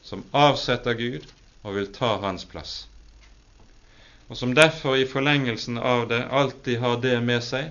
[0.02, 1.28] som avsetter Gud
[1.62, 2.88] og vil ta hans plass,
[4.28, 7.70] og som derfor i forlengelsen av det alltid har det med seg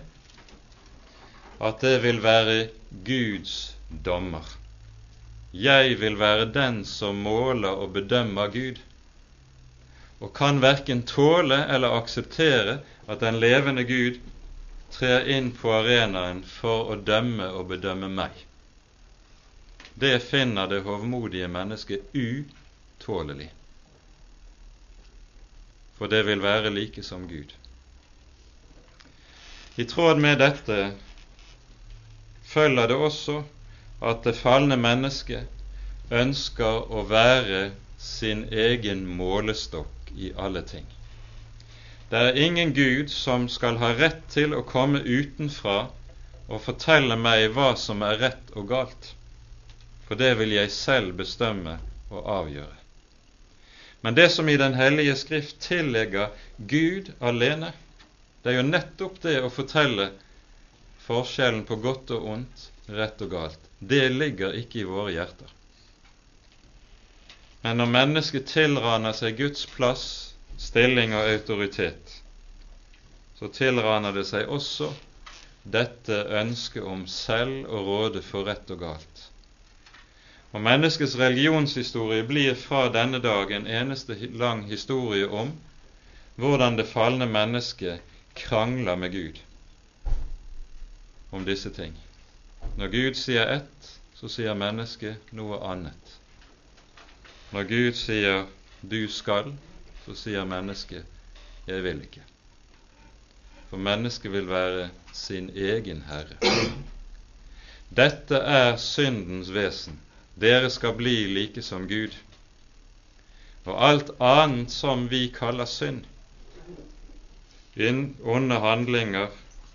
[1.60, 2.70] at det vil være
[3.04, 4.46] Guds dommer.
[5.52, 8.82] Jeg vil være den som måler og bedømmer Gud,
[10.20, 14.20] og kan verken tåle eller akseptere at den levende Gud
[14.94, 18.34] trer inn på arenaen for å dømme og bedømme meg.
[20.00, 23.50] Det finner det hovmodige mennesket utålelig,
[25.98, 27.52] for det vil være like som Gud.
[29.80, 30.92] I tråd med dette
[32.44, 33.42] følger det også
[34.00, 40.86] at det falne mennesket ønsker å være sin egen målestokk i alle ting.
[42.10, 45.90] Det er ingen Gud som skal ha rett til å komme utenfra
[46.50, 49.12] og fortelle meg hva som er rett og galt,
[50.08, 51.78] for det vil jeg selv bestemme
[52.10, 52.78] og avgjøre.
[54.02, 57.74] Men det som i Den hellige Skrift tillegger Gud alene,
[58.42, 60.10] det er jo nettopp det å fortelle
[61.06, 65.52] forskjellen på godt og ondt, rett og galt, det ligger ikke i våre hjerter.
[67.64, 70.06] Men når mennesket tilraner seg Guds plass,
[70.60, 72.20] stilling og autoritet,
[73.40, 74.92] så tilraner det seg også
[75.64, 79.26] dette ønsket om selv å råde for rett og galt.
[80.50, 85.52] Og Menneskets religionshistorie blir fra denne dag en eneste lang historie om
[86.40, 88.02] hvordan det falne mennesket
[88.40, 89.42] krangler med Gud
[91.32, 91.94] om disse ting.
[92.78, 96.16] Når Gud sier ett, så sier mennesket noe annet.
[97.52, 98.46] Når Gud sier
[98.82, 99.56] 'du skal',
[100.06, 101.06] så sier mennesket
[101.68, 102.28] 'jeg vil ikke'.
[103.70, 106.38] For mennesket vil være sin egen herre.
[107.98, 110.00] Dette er syndens vesen.
[110.42, 112.16] Dere skal bli like som Gud.
[113.66, 116.06] Og alt annet som vi kaller synd,
[118.24, 119.28] onde handlinger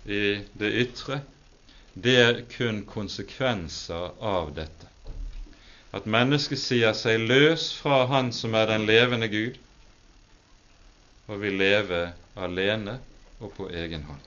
[0.05, 1.21] i det ytre,
[1.95, 4.89] det er kun konsekvenser av dette.
[5.95, 9.55] At mennesket sier seg løs fra Han som er den levende Gud,
[11.31, 12.01] og vil leve
[12.35, 12.97] alene
[13.39, 14.25] og på egen hånd.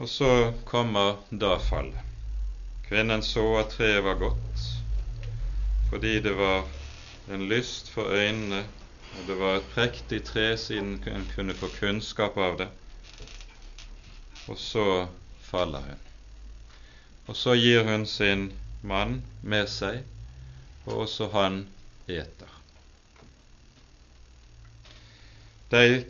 [0.00, 0.30] Og så
[0.66, 2.00] kommer da fallet.
[2.88, 4.64] Kvinnen så at treet var godt,
[5.90, 6.64] fordi det var
[7.32, 8.64] en lyst for øynene,
[9.14, 12.70] og det var et prektig tre siden hun kunne få kunnskap av det
[14.48, 15.06] og så
[15.40, 16.02] faller hun.
[17.26, 18.50] Og så gir hun sin
[18.82, 20.02] mann med seg,
[20.84, 21.62] og også han
[22.08, 22.50] eter.
[25.70, 26.02] Det er i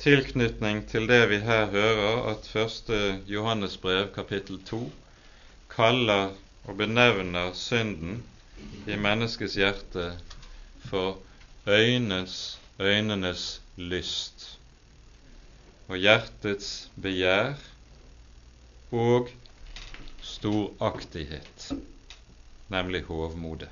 [0.00, 4.84] tilknytning til det vi her hører, at første Johannesbrev kapittel 2
[5.70, 6.30] kaller
[6.64, 8.22] og benevner synden
[8.86, 10.12] i menneskets hjerte
[10.86, 11.18] for
[11.66, 14.46] øynes, øynenes lyst
[15.90, 17.58] og hjertets begjær
[18.90, 19.30] og
[20.22, 21.72] storaktighet,
[22.68, 23.68] nemlig hovmode.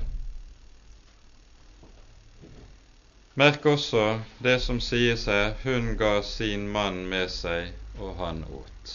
[3.38, 8.94] Merk også det som sies her hun ga sin mann med seg, og han åt.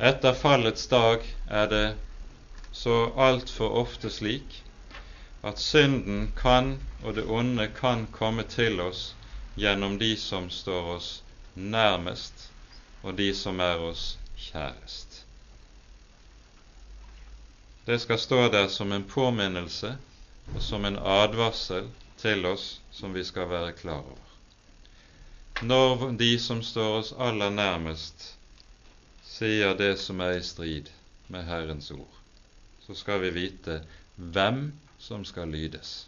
[0.00, 1.86] Etter fallets dag er det
[2.72, 4.62] så altfor ofte slik
[5.44, 9.14] at synden kan, og det onde kan komme til oss
[9.56, 11.10] gjennom de som står oss
[11.54, 12.49] nærmest,
[13.02, 15.22] og de som er oss kjærest.
[17.86, 19.96] Det skal stå der som en påminnelse
[20.54, 21.88] og som en advarsel
[22.20, 24.26] til oss som vi skal være klar over.
[25.62, 28.34] Når de som står oss aller nærmest,
[29.24, 30.88] sier det som er i strid
[31.28, 32.20] med Herrens ord,
[32.86, 33.80] så skal vi vite
[34.16, 36.06] hvem som skal lydes.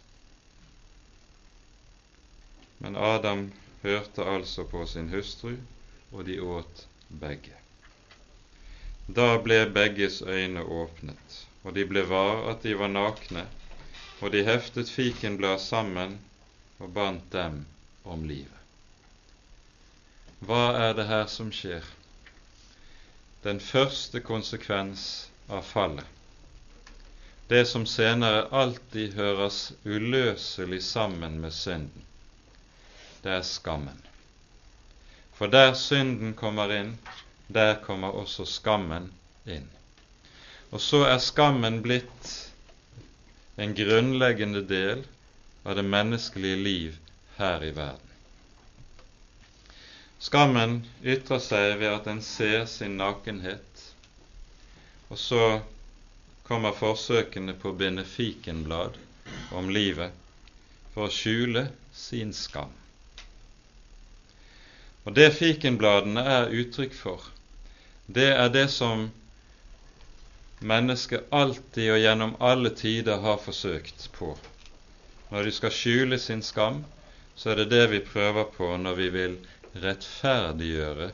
[2.79, 5.55] Men Adam hørte altså på sin hustru,
[6.13, 7.57] og de åt begge.
[9.07, 13.47] Da ble begges øyne åpnet, og de ble var at de var nakne,
[14.21, 16.19] og de heftet fikenblad sammen
[16.79, 17.65] og bandt dem
[18.05, 18.61] om livet.
[20.43, 21.83] Hva er det her som skjer?
[23.43, 25.05] Den første konsekvens
[25.49, 26.07] av fallet,
[27.51, 32.07] det som senere alltid høres uløselig sammen med synden,
[33.23, 33.99] det er skammen.
[35.43, 36.93] For der synden kommer inn,
[37.47, 39.09] der kommer også skammen
[39.43, 39.65] inn.
[40.71, 42.29] Og så er skammen blitt
[43.59, 45.01] en grunnleggende del
[45.67, 46.93] av det menneskelige liv
[47.35, 48.13] her i verden.
[50.23, 53.81] Skammen ytrer seg ved at en ser sin nakenhet,
[55.09, 55.41] og så
[56.47, 58.95] kommer forsøkene på å binde fikenblad
[59.51, 60.15] om livet
[60.95, 62.71] for å skjule sin skam.
[65.03, 67.27] Og det fikenbladene er uttrykk for,
[68.07, 69.09] det er det som
[70.63, 74.31] mennesket alltid og gjennom alle tider har forsøkt på.
[75.29, 76.83] Når de skal skjule sin skam,
[77.35, 79.37] så er det det vi prøver på når vi vil
[79.83, 81.09] rettferdiggjøre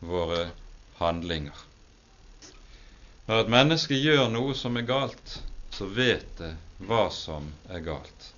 [0.00, 0.46] våre
[0.98, 1.66] handlinger.
[3.28, 5.36] Når et menneske gjør noe som er galt,
[5.70, 6.54] så vet det
[6.88, 8.30] hva som er galt.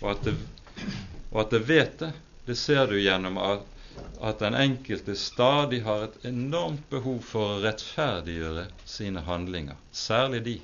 [0.00, 0.34] Og at det,
[1.30, 2.10] og at det vet det,
[2.48, 3.38] det ser du gjennom
[4.22, 10.56] at den enkelte stadig har et enormt behov for å rettferdiggjøre sine handlinger, særlig de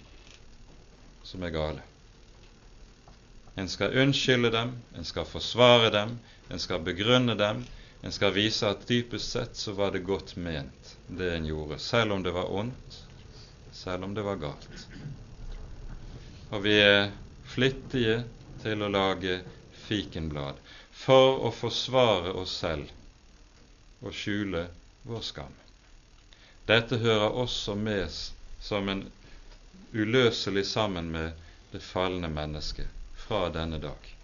[1.26, 1.83] som er gale.
[3.59, 6.14] En skal unnskylde dem, en skal forsvare dem,
[6.49, 7.64] en skal begrunne dem,
[8.07, 12.14] en skal vise at dypest sett så var det godt ment, det en gjorde, selv
[12.14, 13.01] om det var ondt,
[13.74, 14.87] selv om det var galt.
[16.55, 17.11] Og vi er
[17.51, 18.20] flittige
[18.62, 19.41] til å lage
[19.89, 20.62] fikenblad
[20.95, 22.95] for å forsvare oss selv
[24.03, 24.66] og skjule
[25.09, 25.55] vår skam.
[26.68, 28.12] Dette hører også med
[28.61, 29.07] som en
[29.92, 31.32] uløselig sammen med
[31.72, 34.14] det falne mennesket fra denne dag.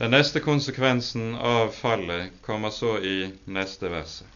[0.00, 4.26] Den neste konsekvensen av fallet kommer så i neste verset.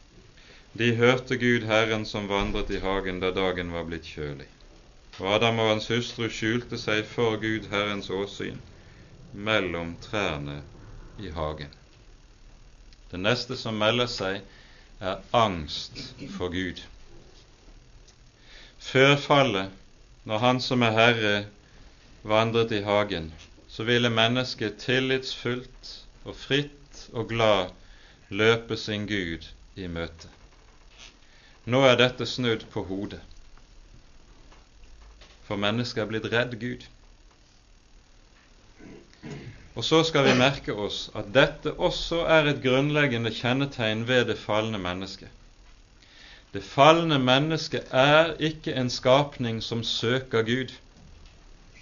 [0.74, 4.48] De hørte Gud Herren som vandret i hagen da dagen var blitt kjølig.
[5.20, 8.58] Og Adam og hans hustru skjulte seg for Gud Herrens åsyn
[9.32, 10.60] mellom trærne
[11.16, 11.70] i hagen.
[13.14, 14.40] Det neste som melder seg,
[14.98, 16.00] er angst
[16.34, 16.80] for Gud.
[18.82, 19.70] Før fallet,
[20.26, 21.34] når Han som er Herre,
[22.26, 23.28] vandret i hagen,
[23.70, 25.92] så ville mennesket tillitsfullt
[26.24, 27.70] og fritt og glad
[28.34, 29.46] løpe sin Gud
[29.78, 30.32] i møte.
[31.70, 33.22] Nå er dette snudd på hodet,
[35.46, 36.90] for mennesket er blitt redd Gud.
[39.74, 44.38] Og så skal vi merke oss at dette også er et grunnleggende kjennetegn ved det
[44.38, 45.30] falne mennesket.
[46.54, 50.70] Det falne mennesket er ikke en skapning som søker Gud.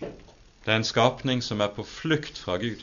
[0.01, 2.81] Det er en skapning som er på flukt fra Gud.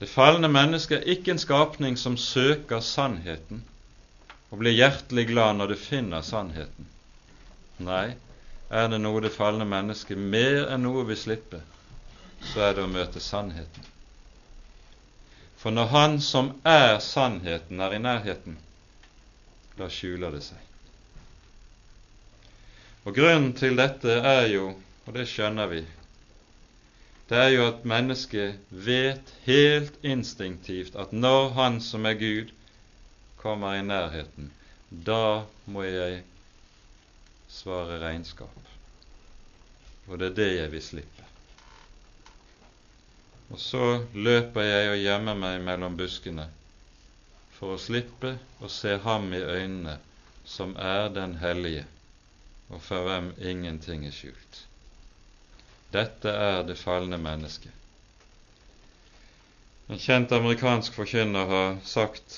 [0.00, 3.64] Det falne mennesket er ikke en skapning som søker sannheten
[4.48, 6.86] og blir hjertelig glad når det finner sannheten.
[7.84, 8.14] Nei,
[8.70, 11.60] er det noe det falne mennesket mer enn noe vil slippe,
[12.42, 13.86] så er det å møte sannheten.
[15.58, 18.58] For når Han som er sannheten, er i nærheten,
[19.78, 20.64] da skjuler det seg.
[23.06, 24.68] Og Grunnen til dette er jo,
[25.06, 25.82] og det skjønner vi,
[27.28, 32.54] det er jo at mennesket vet helt instinktivt at når Han som er Gud,
[33.38, 34.50] kommer i nærheten,
[34.90, 36.22] da må jeg
[37.48, 38.54] svare regnskap.
[40.08, 41.17] Og det er det jeg vil slippe.
[43.48, 46.48] Og så løper jeg og gjemmer meg mellom buskene
[47.58, 49.96] for å slippe å se ham i øynene
[50.48, 51.84] som er den hellige,
[52.68, 54.60] og for hvem ingenting er skjult.
[55.92, 57.72] Dette er det falne mennesket.
[59.88, 62.36] En kjent amerikansk forkynner har sagt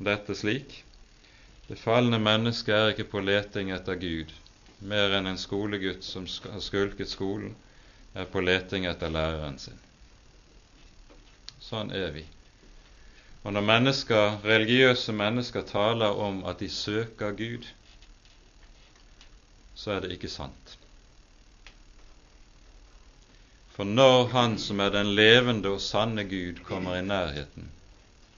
[0.00, 0.78] dette slik
[1.68, 4.32] Det falne mennesket er ikke på leting etter Gud,
[4.80, 7.54] mer enn en skolegutt som har skulket skolen,
[8.16, 9.78] er på leting etter læreren sin.
[11.62, 12.24] Sånn er vi.
[13.42, 17.66] Og når mennesker, religiøse mennesker taler om at de søker Gud,
[19.74, 20.76] så er det ikke sant.
[23.72, 27.70] For når Han som er den levende og sanne Gud, kommer i nærheten,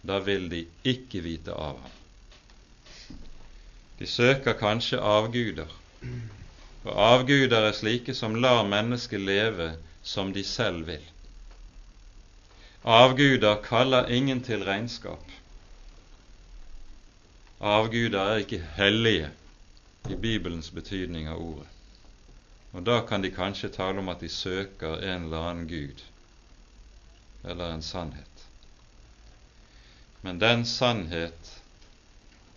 [0.06, 1.96] da vil de ikke vite av ham.
[3.98, 5.70] De søker kanskje avguder,
[6.84, 9.72] og avguder er slike som lar mennesket leve
[10.02, 11.13] som de selv vil.
[12.84, 15.30] Avguder kaller ingen til regnskap.
[17.60, 19.30] avguder er ikke hellige
[20.10, 21.68] i Bibelens betydning av ordet.
[22.72, 26.02] Og da kan de kanskje tale om at de søker en eller annen gud
[27.44, 28.44] eller en sannhet.
[30.22, 31.54] Men den sannhet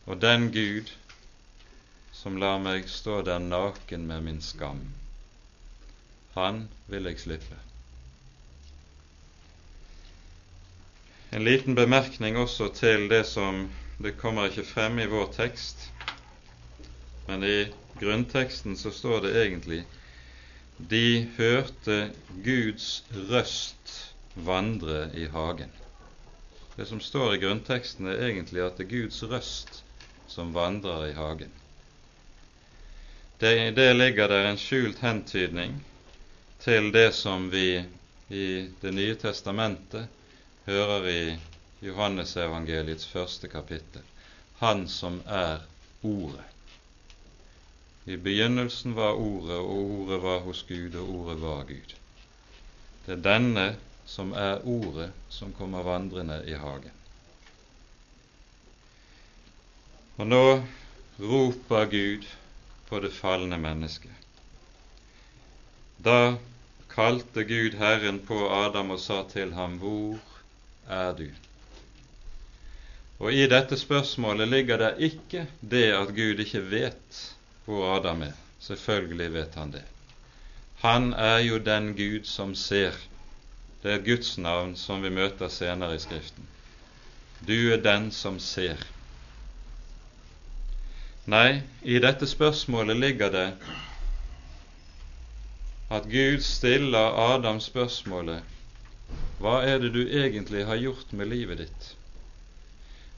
[0.05, 0.91] og den Gud
[2.11, 4.83] som lar meg stå der naken med min skam,
[6.35, 7.66] han vil jeg slippe.
[11.37, 13.67] En liten bemerkning også til det som
[14.01, 15.83] det kommer ikke frem i vår tekst,
[17.27, 17.67] men i
[17.99, 19.83] grunnteksten så står det egentlig
[20.89, 21.99] de hørte
[22.41, 23.93] Guds røst
[24.33, 25.69] vandre i hagen.
[26.73, 29.83] Det som står i grunnteksten, er egentlig at det er Guds røst
[30.25, 31.53] som vandrer i hagen.
[33.37, 35.83] Det, det ligger der en skjult hentydning
[36.65, 37.83] til det som vi
[38.33, 38.47] i
[38.81, 40.09] Det nye testamentet
[40.67, 41.21] hører i
[41.81, 44.03] Johannesevangeliets første kapittel.
[44.59, 45.63] Han som er
[46.03, 46.43] Ordet.
[48.05, 51.95] I begynnelsen var Ordet, og Ordet var hos Gud, og Ordet var Gud.
[53.05, 53.65] Det er denne
[54.05, 56.93] som er Ordet, som kommer vandrende i hagen.
[60.17, 60.43] Og nå
[61.19, 62.29] roper Gud
[62.87, 64.13] på det falne mennesket.
[66.03, 66.37] Da
[66.93, 70.17] kalte Gud Herren på Adam og sa til ham, Hvor
[70.89, 71.27] er du?
[73.19, 77.21] Og i dette spørsmålet ligger det ikke det at Gud ikke vet
[77.65, 78.35] hvor Adam er.
[78.59, 79.83] Selvfølgelig vet han det.
[80.83, 82.93] Han er jo den Gud som ser.
[83.83, 86.45] Det er Guds navn som vi møter senere i Skriften.
[87.47, 88.81] Du er den som ser.
[91.27, 93.47] Nei, i dette spørsmålet ligger det
[95.91, 98.56] at Gud stiller Adam spørsmålet
[99.37, 101.91] hva er det du egentlig har gjort med livet ditt?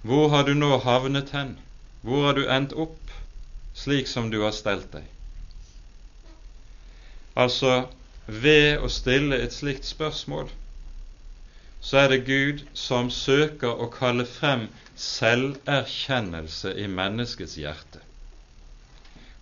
[0.04, 1.56] Hvor har du nå havnet hen?
[2.04, 3.14] Hvor har du endt opp
[3.76, 5.06] slik som du har stelt deg?
[7.40, 7.88] Altså,
[8.28, 10.50] ved å stille et slikt spørsmål,
[11.80, 14.68] så er det Gud som søker å kalle frem
[15.00, 18.04] selverkjennelse i menneskets hjerte.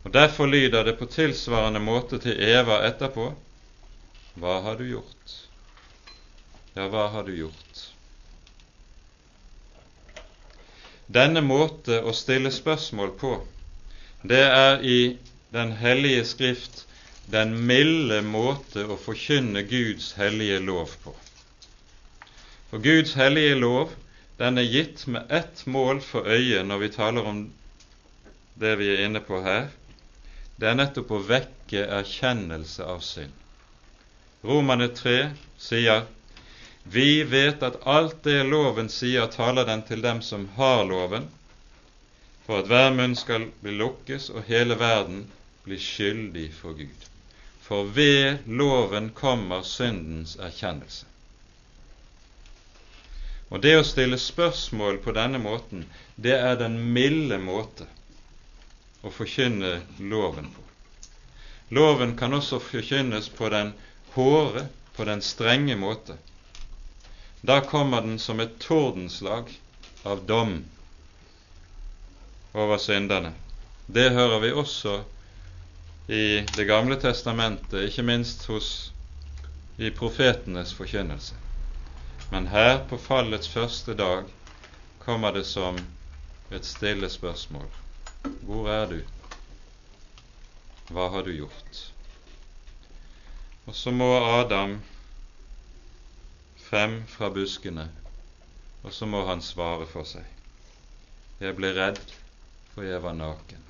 [0.06, 3.32] Og Derfor lyder det på tilsvarende måte til Eva etterpå
[4.38, 5.17] Hva har du gjort?
[6.78, 7.78] Ja, hva har du gjort?
[11.10, 13.32] Denne måte å stille spørsmål på,
[14.22, 15.00] det er i
[15.56, 16.84] Den hellige Skrift
[17.34, 21.14] den milde måte å forkynne Guds hellige lov på.
[22.70, 23.96] For Guds hellige lov,
[24.38, 27.40] den er gitt med ett mål for øyet når vi taler om
[28.62, 29.72] det vi er inne på her.
[30.62, 33.34] Det er nettopp å vekke erkjennelse av synd.
[34.46, 35.18] Romane 3
[35.58, 36.06] sier
[36.92, 41.28] vi vet at alt det loven sier, taler den til dem som har loven,
[42.46, 45.26] for at hver munn skal bli lukkes og hele verden
[45.66, 47.08] bli skyldig for Gud.
[47.68, 51.06] For ved loven kommer syndens erkjennelse.
[53.52, 55.84] Og det å stille spørsmål på denne måten,
[56.16, 57.88] det er den milde måte
[59.04, 60.64] å forkynne loven på.
[61.76, 63.74] Loven kan også forkynnes på den
[64.16, 66.16] hårde, på den strenge måte.
[67.42, 69.52] Da kommer den som et tordenslag
[70.04, 70.66] av dom
[72.54, 73.34] over synderne.
[73.86, 75.04] Det hører vi også
[76.08, 78.92] i Det gamle testamentet, ikke minst hos,
[79.78, 81.36] i profetenes forkynnelse.
[82.32, 84.24] Men her på fallets første dag
[85.04, 85.78] kommer det som
[86.52, 87.68] et stille spørsmål.
[88.48, 89.00] Hvor er du?
[90.90, 91.84] Hva har du gjort?
[93.68, 94.80] Og så må Adam
[96.68, 97.88] frem fra buskene,
[98.84, 100.26] og så må han svare for seg.
[101.40, 102.02] Jeg ble redd,
[102.74, 103.64] for jeg var naken.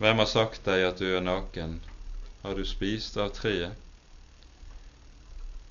[0.00, 1.80] Hvem har sagt deg at du er naken?
[2.42, 3.74] Har du spist av treet?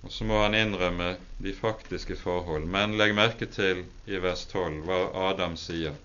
[0.03, 1.07] Og så må han innrømme
[1.43, 2.68] de faktiske forhold.
[2.76, 4.99] Men legg merke til i vers 12 hva
[5.30, 5.95] Adam sier.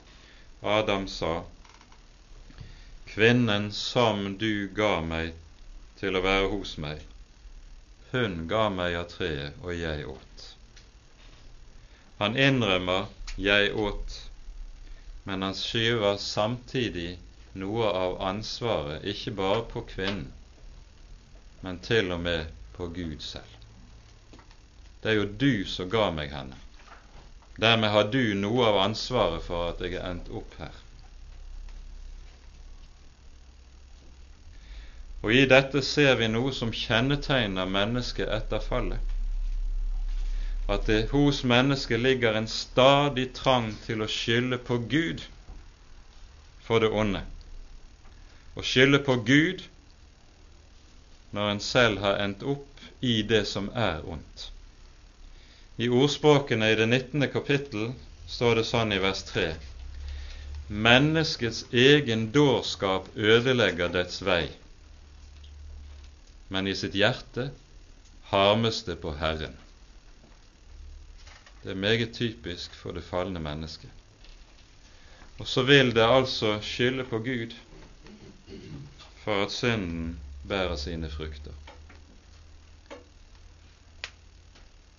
[0.63, 1.43] Adam sa,
[3.11, 5.35] Kvinnen som du ga meg
[6.01, 7.05] til å være hos meg,
[8.15, 10.45] hun ga meg av treet, og jeg åt.
[12.19, 13.07] Han innrømmer
[13.37, 14.21] 'jeg åt',
[15.25, 17.19] men han skyver samtidig
[17.55, 20.33] noe av ansvaret ikke bare på kvinnen,
[21.63, 22.47] men til og med
[22.77, 23.51] på Gud selv.
[25.03, 26.57] Det er jo du som ga meg henne.
[27.61, 30.84] Dermed har du noe av ansvaret for at jeg er endt opp her.
[35.25, 39.01] Og i dette ser vi noe som kjennetegner mennesket etter fallet.
[40.69, 45.27] at det hos mennesket ligger en stadig trang til å skylde på Gud
[46.65, 47.21] for det onde.
[48.57, 49.67] Å skylde på Gud
[51.37, 54.49] når en selv har endt opp i det som er ondt.
[55.77, 57.29] I ordspråkene i det 19.
[57.35, 57.93] kapittel
[58.31, 59.49] står det sånn i vers 3.:
[60.69, 64.47] Menneskets egen dårskap ødelegger dets vei,
[66.55, 67.49] men i sitt hjerte
[68.31, 69.57] harmes det på Herren.
[71.65, 73.91] Det er meget typisk for det falne mennesket.
[75.43, 77.57] Og så vil det altså skylde på Gud
[79.25, 81.57] for at synden bærer sine frukter.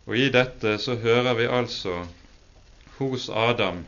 [0.05, 2.01] Og i dette så hører vi altså
[2.97, 3.85] hos Adam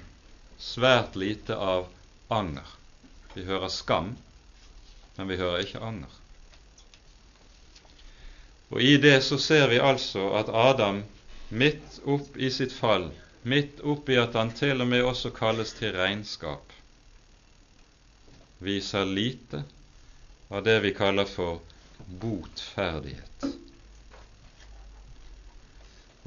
[0.57, 1.89] svært lite av
[2.29, 2.71] anger.
[3.35, 4.15] Vi hører skam,
[5.17, 6.15] men vi hører ikke anger.
[8.69, 11.03] Og i det så ser vi altså at Adam
[11.49, 13.09] midt opp i sitt fall,
[13.47, 16.73] midt opp i at han til og med også kalles til regnskap,
[18.59, 19.63] viser lite
[20.51, 21.61] av det vi kaller for
[22.21, 23.47] botferdighet.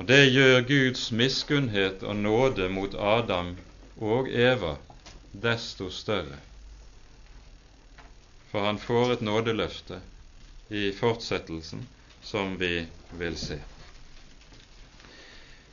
[0.00, 3.52] Og det gjør Guds miskunnhet og nåde mot Adam
[4.00, 4.78] og Eva
[5.32, 6.38] desto større.
[8.50, 10.00] For han får et nådeløfte
[10.72, 11.84] i fortsettelsen
[12.30, 12.86] som vi
[13.18, 13.58] vil se.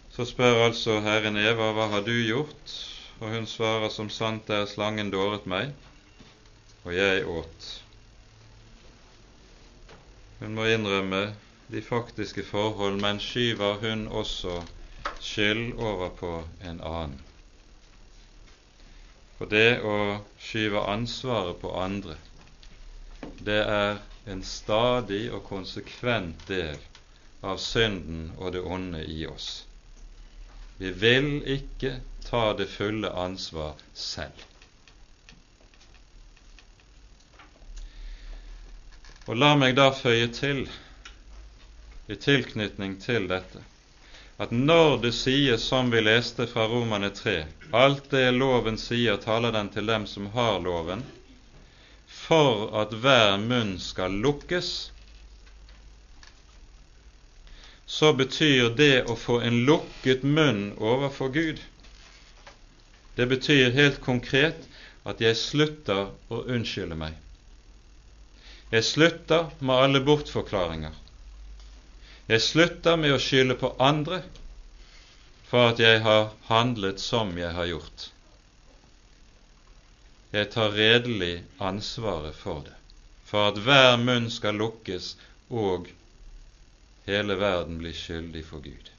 [0.09, 2.71] Så spør altså Herren Eva, hva har du gjort?
[3.19, 5.69] Og hun svarer, som sant er, slangen dåret meg,
[6.83, 7.67] og jeg åt.
[10.39, 11.21] Hun må innrømme
[11.69, 14.63] de faktiske forhold, men skyver hun også
[15.21, 16.33] skyld over på
[16.65, 17.17] en annen.
[19.37, 19.97] For det å
[20.41, 22.17] skyve ansvaret på andre,
[23.45, 26.77] det er en stadig og konsekvent del
[27.41, 29.65] av synden og det onde i oss.
[30.77, 31.97] Vi vil ikke
[32.27, 34.43] ta det fulle ansvar selv.
[39.27, 40.67] Og la meg da føye til,
[42.07, 43.63] i tilknytning til dette,
[44.39, 47.39] at når det sies, som vi leste fra Romane 3,
[47.75, 51.03] alt det loven sier, taler den til dem som har loven,
[52.27, 54.71] for at hver munn skal lukkes,
[57.87, 61.61] så betyr det å få en lukket munn overfor Gud
[63.17, 64.67] Det betyr helt konkret
[65.07, 67.15] at jeg slutter å unnskylde meg.
[68.69, 70.91] Jeg slutter med alle bortforklaringer.
[72.27, 74.19] Jeg slutter med å skylde på andre
[75.47, 78.09] for at jeg har handlet som jeg har gjort.
[80.31, 82.75] Jeg tar redelig ansvaret for det,
[83.25, 85.13] for at hver munn skal lukkes
[85.49, 85.87] og
[87.07, 88.91] hele verden blir skyldig for Gud.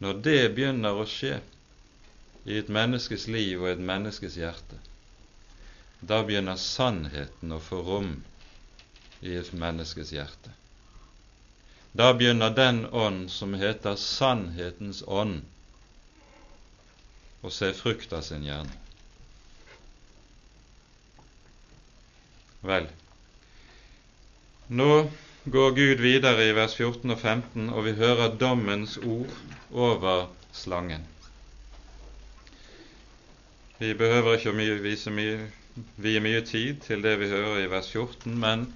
[0.00, 1.42] Når det begynner å skje
[2.48, 4.80] i et menneskes liv og et menneskes hjerte,
[6.00, 8.14] da begynner sannheten å få rom
[9.20, 10.54] i et menneskes hjerte.
[11.92, 15.42] Da begynner den ånd som heter sannhetens ånd,
[17.44, 18.89] å se frukt av sin gjerning.
[22.60, 22.86] Vel,
[24.68, 24.90] nå
[25.44, 29.32] går Gud videre i vers 14 og 15, og vi hører dommens ord
[29.72, 31.06] over slangen.
[33.80, 34.76] Vi behøver ikke å mye,
[35.96, 38.68] vie mye tid til det vi hører i vers 14, men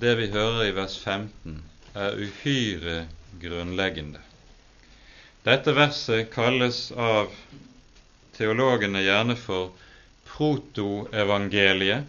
[0.00, 1.60] det vi hører i vers 15,
[1.92, 2.98] er uhyre
[3.42, 4.24] grunnleggende.
[5.44, 7.34] Dette verset kalles av
[8.38, 9.74] teologene gjerne for
[10.32, 12.08] protoevangeliet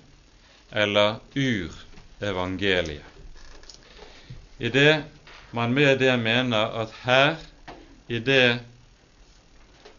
[0.71, 3.09] eller urevangeliet
[4.57, 5.03] det
[5.51, 7.35] man med det mener at her,
[8.07, 8.59] i det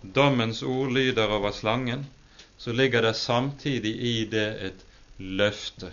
[0.02, 2.06] dommens ord lyder over slangen,
[2.58, 4.84] så ligger det samtidig i det et
[5.18, 5.90] løfte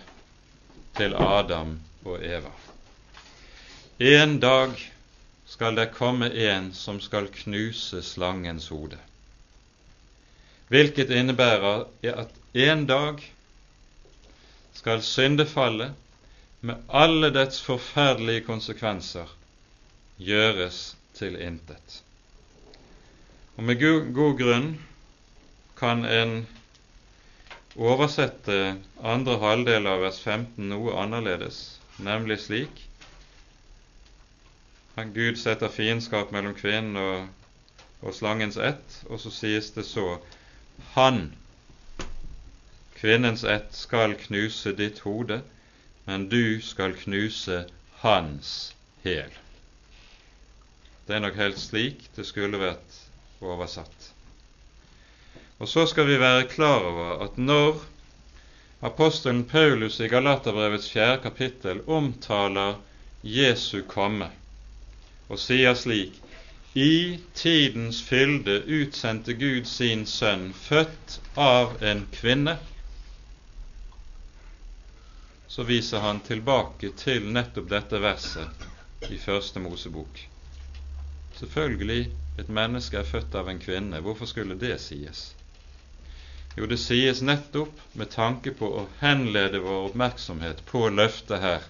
[0.97, 2.51] til Adam og Eva.
[3.99, 4.75] En dag
[5.47, 8.97] skal det komme en som skal knuse slangens hode,
[10.67, 13.23] hvilket innebærer at en dag
[14.78, 15.95] skal syndefallet
[16.61, 19.32] med alle dets forferdelige konsekvenser
[20.17, 22.01] gjøres til intet.
[23.57, 24.67] Og med god, god grunn
[25.78, 26.36] kan en
[27.78, 32.84] oversette andre halvdel av vers 15 noe annerledes, nemlig slik
[34.97, 37.28] at Gud setter fiendskap mellom kvinnen og,
[38.01, 40.17] og slangens ett, og så sies det så
[40.93, 41.32] Han,
[42.99, 45.41] kvinnens ett, skal knuse ditt hode,
[46.05, 47.65] men du skal knuse
[48.01, 48.53] hans
[49.03, 49.33] hæl.
[51.07, 52.97] Det er nok helt slik det skulle vært
[53.41, 54.09] oversatt.
[55.57, 57.79] Og så skal vi være klar over at når
[58.85, 62.77] apostelen Paulus i Galaterbrevets fjerde kapittel omtaler
[63.23, 64.29] Jesu komme
[65.27, 66.19] og sier slik
[66.77, 72.57] i tidens fylde utsendte Gud sin sønn, født av en kvinne,
[75.57, 78.65] så viser han tilbake til nettopp dette verset
[79.09, 80.19] i Første Mosebok.
[81.33, 83.97] Selvfølgelig, et menneske er født av en kvinne.
[84.05, 85.23] Hvorfor skulle det sies?
[86.53, 91.65] Jo, det sies nettopp med tanke på å henlede vår oppmerksomhet på løftet her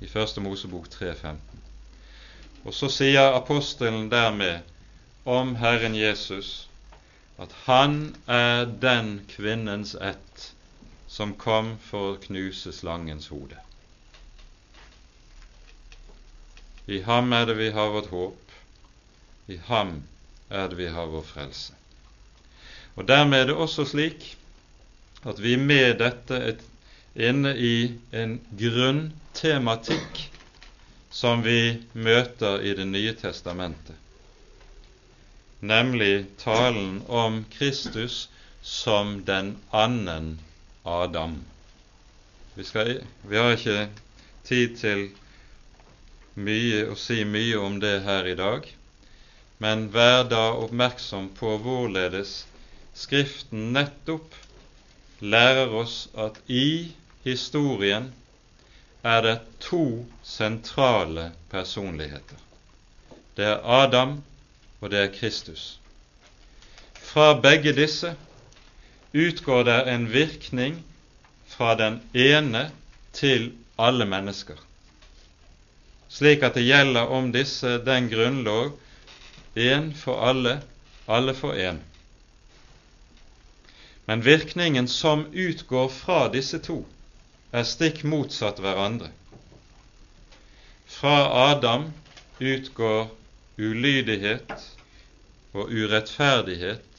[0.00, 1.36] i Første Mosebok 3.15.
[2.64, 4.64] Og så sier apostelen dermed
[5.28, 6.54] om Herren Jesus
[7.36, 10.48] at han er den kvinnens ett
[11.12, 13.58] som kom for å knuse slangens hode.
[16.88, 18.54] I ham er det vi har vårt håp,
[19.52, 19.98] i ham
[20.48, 21.76] er det vi har vår frelse.
[22.96, 24.24] Og Dermed er det også slik
[25.28, 27.76] at vi med dette er inne i
[28.16, 30.22] en grunntematikk
[31.12, 33.96] som vi møter i Det nye testamentet,
[35.60, 38.30] nemlig talen om Kristus
[38.62, 40.38] som den annen
[40.84, 41.36] Adam.
[42.54, 43.88] Vi, skal, vi har ikke
[44.44, 45.04] tid til
[46.34, 48.66] mye å si mye om det her i dag,
[49.62, 52.42] men vær da oppmerksom på hvorledes
[52.92, 54.34] Skriften nettopp
[55.24, 56.92] lærer oss at i
[57.24, 58.10] historien
[59.02, 62.36] er det to sentrale personligheter.
[63.36, 64.18] Det er Adam,
[64.80, 65.78] og det er Kristus.
[67.00, 68.12] Fra begge disse
[69.12, 70.82] utgår det en virkning
[71.46, 72.70] fra den ene
[73.12, 74.56] til alle mennesker,
[76.12, 78.72] slik at det gjelder om disse den grunnlov
[79.56, 80.60] én for alle,
[81.08, 81.80] alle for én.
[84.06, 86.82] Men virkningen som utgår fra disse to,
[87.52, 89.10] er stikk motsatt hverandre.
[90.88, 91.90] Fra Adam
[92.40, 93.10] utgår
[93.60, 94.52] ulydighet
[95.52, 96.91] og urettferdighet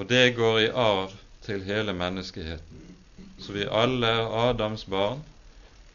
[0.00, 1.12] og det går i arv
[1.44, 2.84] til hele menneskeheten.
[3.40, 5.18] Så vi alle er Adams barn,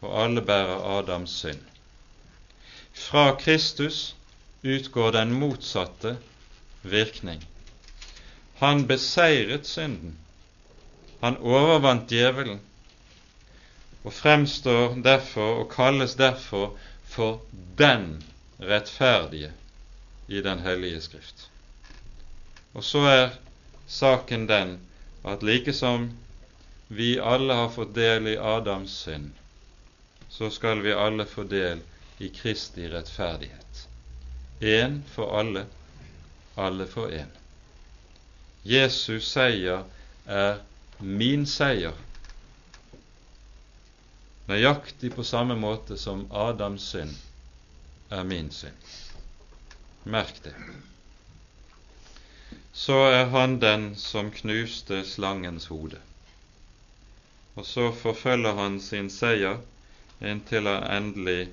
[0.02, 1.64] og alle bærer Adams synd.
[2.94, 4.16] Fra Kristus
[4.64, 6.18] utgår den motsatte
[6.84, 7.42] virkning.
[8.62, 10.14] Han beseiret synden.
[11.24, 12.62] Han overvant djevelen,
[14.04, 16.78] og fremstår derfor og kalles derfor
[17.10, 17.42] for
[17.78, 18.24] den
[18.62, 19.52] rettferdige
[20.28, 21.50] i Den hellige Skrift.
[22.74, 23.30] Og så er
[23.88, 24.80] saken den
[25.24, 26.18] at like som
[26.88, 29.32] vi alle har fått del i Adams synd,
[30.30, 31.82] så skal vi alle få del
[32.18, 33.88] i Kristi rettferdighet.
[34.60, 35.66] Én for alle,
[36.56, 37.32] alle for én.
[38.64, 39.84] Jesus seier
[40.26, 40.62] er
[41.00, 41.94] min seier,
[44.48, 47.14] nøyaktig på samme måte som Adams synd
[48.10, 48.92] er min synd.
[50.06, 50.54] Merk det
[52.76, 56.02] så er han den som knuste slangens hode.
[57.56, 59.62] Og så forfølger han sin seier
[60.20, 61.48] inntil han endelig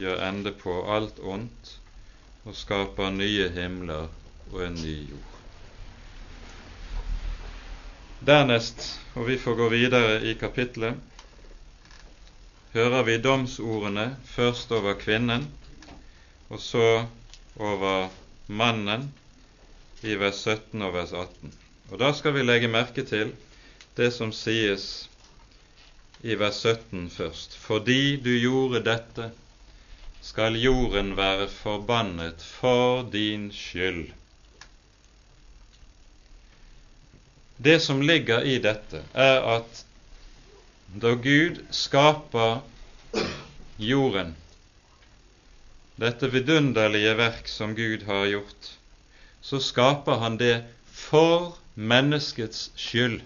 [0.00, 1.74] gjør ende på alt ondt
[2.48, 4.08] og skaper nye himler
[4.52, 5.28] og en ny jord.
[8.24, 10.96] Dernest, og vi får gå videre i kapitlet,
[12.72, 15.50] hører vi domsordene først over kvinnen
[16.48, 16.86] og så
[17.60, 18.08] over
[18.48, 19.10] mannen
[20.02, 21.52] i vers 17 og vers 18.
[21.92, 23.32] Og Da skal vi legge merke til
[23.96, 25.08] det som sies
[26.22, 27.56] i vers 17 først.
[27.58, 29.30] Fordi du gjorde dette,
[30.22, 34.12] skal jorden være forbannet for din skyld.
[37.62, 39.84] Det som ligger i dette, er at
[41.02, 42.62] da Gud skaper
[43.78, 44.34] jorden,
[45.98, 48.70] dette vidunderlige verk som Gud har gjort,
[49.42, 53.20] så skaper han det for menneskets skyld.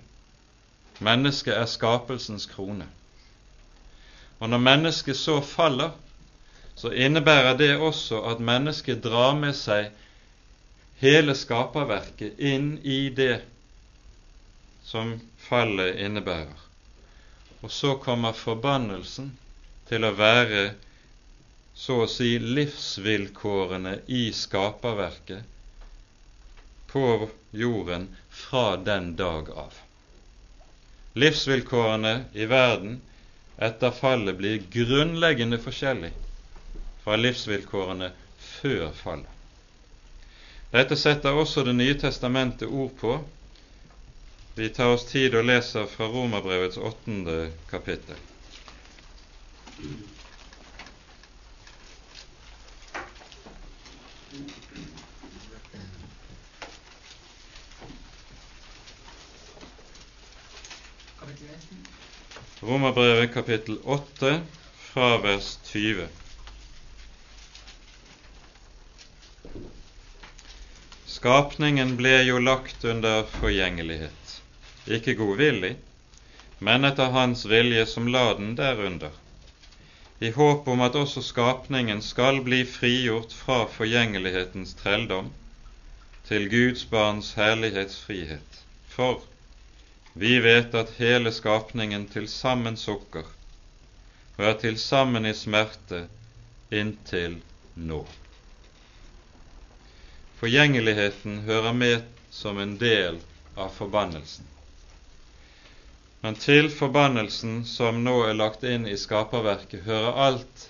[0.99, 2.87] Mennesket er skapelsens krone.
[4.39, 5.91] Og når mennesket så faller,
[6.77, 9.93] så innebærer det også at mennesket drar med seg
[11.01, 13.41] hele skaperverket inn i det
[14.85, 15.17] som
[15.49, 16.57] fallet innebærer.
[17.65, 19.33] Og så kommer forbannelsen
[19.89, 20.71] til å være
[21.77, 25.56] så å si livsvilkårene i skaperverket
[26.97, 29.73] på jorden fra den dag av.
[31.13, 33.01] Livsvilkårene i verden
[33.57, 36.11] etter fallet blir grunnleggende forskjellig
[37.05, 38.09] fra livsvilkårene
[38.41, 39.29] før fallet.
[40.73, 43.19] Dette setter også Det nye testamentet ord på.
[44.57, 48.17] Vi tar oss tid og leser fra Romerbrevets åttende kapittel.
[62.63, 64.41] Romerbrevet kapittel 8
[64.77, 66.07] fra vers 20.
[71.05, 74.33] Skapningen ble jo lagt under forgjengelighet,
[74.89, 75.75] ikke godvillig,
[76.65, 79.13] men etter Hans vilje som la den derunder,
[80.25, 85.29] i håp om at også skapningen skal bli frigjort fra forgjengelighetens trelldom
[86.25, 88.63] til Guds barns herlighetsfrihet.
[88.89, 89.21] For
[90.19, 93.27] vi vet at hele skapningen til sammen sukker
[94.37, 96.07] og er til sammen i smerte
[96.73, 97.39] inntil
[97.77, 98.03] nå.
[100.41, 103.21] Forgjengeligheten hører med som en del
[103.57, 104.45] av forbannelsen.
[106.21, 110.67] Men til forbannelsen som nå er lagt inn i skaperverket, hører alt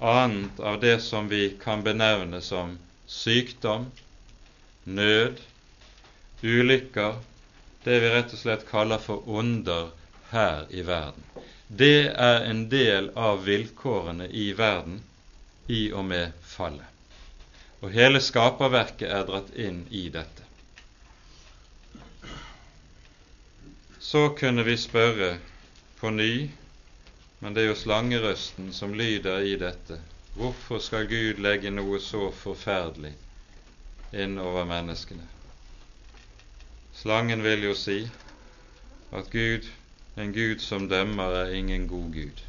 [0.00, 2.76] annet av det som vi kan benevne som
[3.10, 3.90] sykdom,
[4.84, 5.40] nød,
[6.40, 7.18] ulykker,
[7.84, 9.90] det vi rett og slett kaller for onder
[10.30, 11.24] her i verden.
[11.66, 15.02] Det er en del av vilkårene i verden
[15.66, 16.90] i og med fallet
[17.80, 20.44] og hele skaperverket er dratt inn i dette.
[24.00, 25.36] Så kunne vi spørre
[26.00, 26.50] på ny,
[27.40, 30.00] men det er jo slangerøsten som lyder i dette,
[30.36, 33.14] hvorfor skal Gud legge noe så forferdelig
[34.12, 35.24] innover menneskene?
[37.00, 38.02] Slangen vil jo si
[39.16, 39.64] at Gud,
[40.20, 42.42] en Gud som dømmer, er ingen god Gud.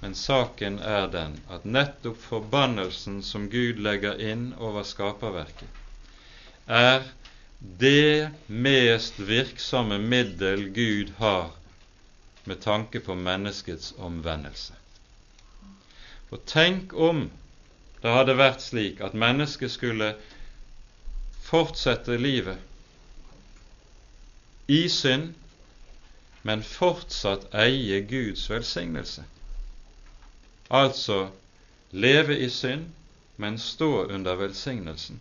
[0.00, 5.68] Men saken er den at nettopp forbannelsen som Gud legger inn over skaperverket,
[6.66, 7.06] er
[7.78, 11.54] det mest virksomme middel Gud har
[12.50, 14.74] med tanke på menneskets omvendelse.
[16.34, 17.28] Og tenk om
[18.02, 20.10] det hadde vært slik at mennesket skulle
[21.46, 22.71] fortsette livet
[24.66, 25.34] i synd,
[26.42, 29.24] men fortsatt eie Guds velsignelse.
[30.70, 31.28] Altså
[31.90, 32.86] leve i synd,
[33.36, 35.20] men stå under velsignelsen.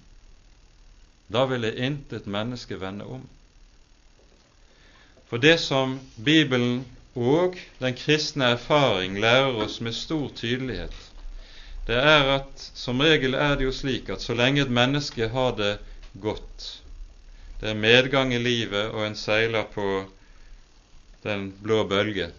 [1.28, 3.28] Da ville intet menneske vende om.
[5.30, 6.86] For det som Bibelen
[7.16, 10.96] og den kristne erfaring lærer oss med stor tydelighet,
[11.88, 15.56] det er at som regel er det jo slik at så lenge et menneske har
[15.56, 15.78] det
[16.22, 16.82] godt,
[17.62, 19.88] det er medgang i livet, og en seiler på
[21.22, 22.32] den blå bølge,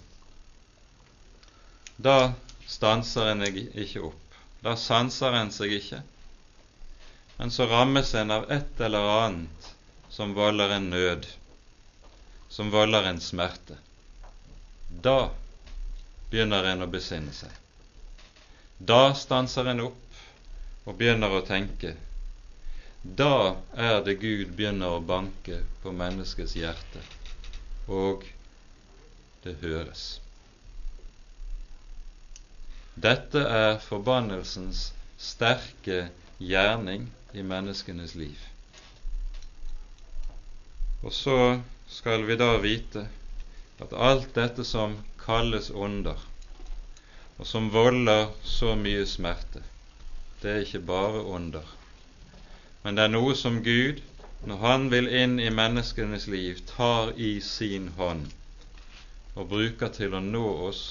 [2.02, 2.32] da
[2.66, 4.38] stanser en ikke opp.
[4.62, 6.00] Da sanser en seg ikke.
[7.38, 9.70] Men så rammes en av et eller annet
[10.12, 11.26] som volder en nød,
[12.48, 13.78] som volder en smerte.
[14.88, 15.30] Da
[16.30, 17.50] begynner en å besinne seg.
[18.78, 20.22] Da stanser en opp
[20.86, 21.94] og begynner å tenke.
[23.02, 27.00] Da er det Gud begynner å banke på menneskets hjerte,
[27.90, 28.22] og
[29.42, 30.20] det høres.
[32.94, 36.04] Dette er forbannelsens sterke
[36.38, 38.38] gjerning i menneskenes liv.
[41.02, 41.36] Og så
[41.90, 43.08] skal vi da vite
[43.82, 44.94] at alt dette som
[45.24, 46.22] kalles onder,
[47.34, 49.66] og som volder så mye smerte,
[50.42, 51.66] det er ikke bare onder,
[52.82, 54.00] men det er noe som Gud,
[54.46, 58.32] når Han vil inn i menneskenes liv, tar i sin hånd
[59.38, 60.82] og bruker til å nå oss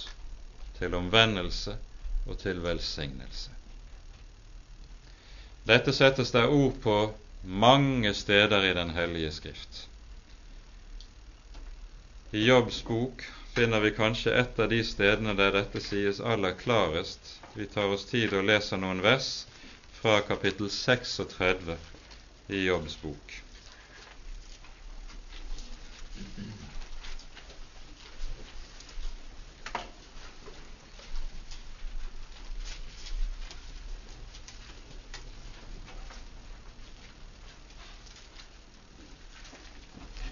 [0.80, 1.76] til omvendelse
[2.26, 3.52] og til velsignelse.
[5.68, 6.96] Dette settes der ord på
[7.44, 9.86] mange steder i Den hellige skrift.
[12.32, 17.36] I Jobbs bok finner vi kanskje et av de stedene der dette sies aller klarest.
[17.54, 19.44] Vi tar oss tid og leser noen vers
[20.02, 21.78] fra kapittel 36
[22.48, 23.36] i Jobbs bok.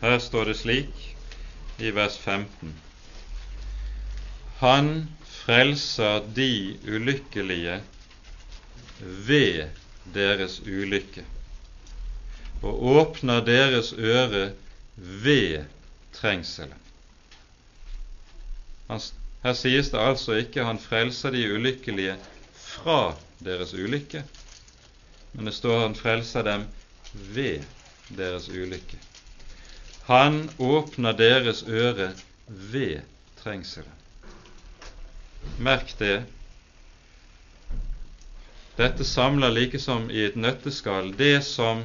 [0.01, 1.05] Her står det slik
[1.77, 2.73] i vers 15.:
[4.63, 4.91] Han
[5.29, 6.51] frelser de
[6.87, 7.81] ulykkelige
[8.99, 9.69] ved
[10.13, 11.25] deres ulykke
[12.61, 14.51] og åpner deres øre
[14.95, 15.65] ved
[16.13, 16.73] trengselen.
[19.43, 22.15] Her sies det altså ikke 'han frelser de ulykkelige
[22.53, 24.23] fra deres ulykke,
[25.33, 26.65] men det står han frelser dem
[27.13, 27.63] ved
[28.17, 28.99] deres ulykke.
[30.03, 32.11] Han åpner deres øre
[32.47, 33.01] ved
[33.43, 33.93] trengselen.
[35.59, 36.25] Merk det.
[38.79, 41.81] Dette samler likesom i et nøtteskall det som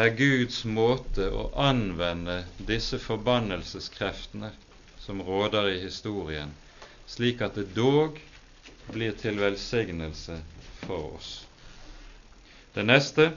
[0.00, 2.34] er Guds måte å anvende
[2.68, 4.50] disse forbannelseskreftene
[5.00, 6.52] som råder i historien,
[7.08, 8.20] slik at det dog
[8.92, 10.36] blir til velsignelse
[10.84, 11.30] for oss.
[12.76, 13.30] Det neste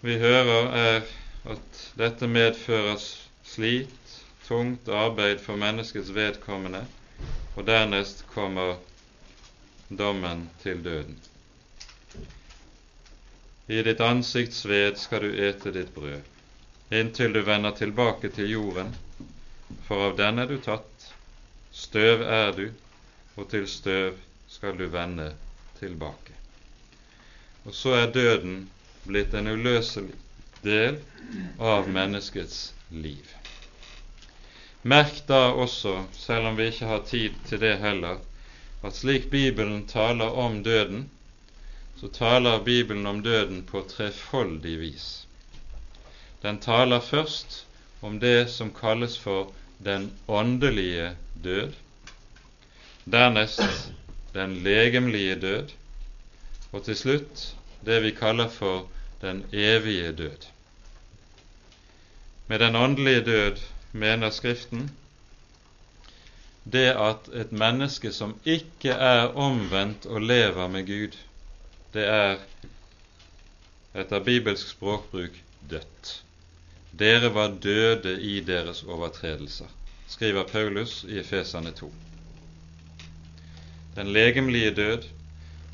[0.00, 1.02] vi hører, er
[1.52, 2.96] at dette medfører
[3.52, 4.16] slit,
[4.48, 6.86] tungt arbeid for menneskets vedkommende,
[7.58, 8.76] og dernest kommer
[9.88, 11.16] dommen til døden.
[13.66, 16.22] I ditt ansikts sved skal du ete ditt brød,
[16.94, 18.94] inntil du vender tilbake til jorden,
[19.88, 21.08] for av den er du tatt.
[21.74, 22.64] Støv er du,
[23.36, 24.16] og til støv
[24.48, 25.32] skal du vende
[25.80, 26.38] tilbake.
[27.66, 28.68] Og så er døden
[29.04, 30.14] blitt en uløselig
[30.62, 31.02] del
[31.58, 33.26] av menneskets liv.
[34.82, 38.18] Merk da også, selv om vi ikke har tid til det heller,
[38.84, 41.10] at slik Bibelen taler om døden,
[42.00, 45.26] så taler Bibelen om døden på trefoldig vis.
[46.42, 47.64] Den taler først
[48.02, 49.52] om det som kalles for
[49.84, 51.72] den åndelige død,
[53.04, 53.92] dernest
[54.34, 55.74] den legemlige død,
[56.72, 57.42] og til slutt
[57.86, 58.86] det vi kaller for
[59.20, 60.46] den evige død.
[62.46, 63.56] Med den åndelige død
[63.98, 64.88] mener Skriften
[66.72, 71.16] det at et menneske som ikke er omvendt og lever med Gud,
[71.94, 72.36] det er
[73.96, 75.38] etter bibelsk språkbruk
[75.70, 76.10] dødt.
[76.98, 79.70] Dere var døde i deres overtredelser,
[80.08, 81.92] skriver Paulus i Efesane 2.
[83.96, 85.08] Den legemlige død,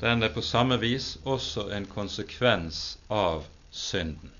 [0.01, 4.31] den er på samme vis også en konsekvens av synden.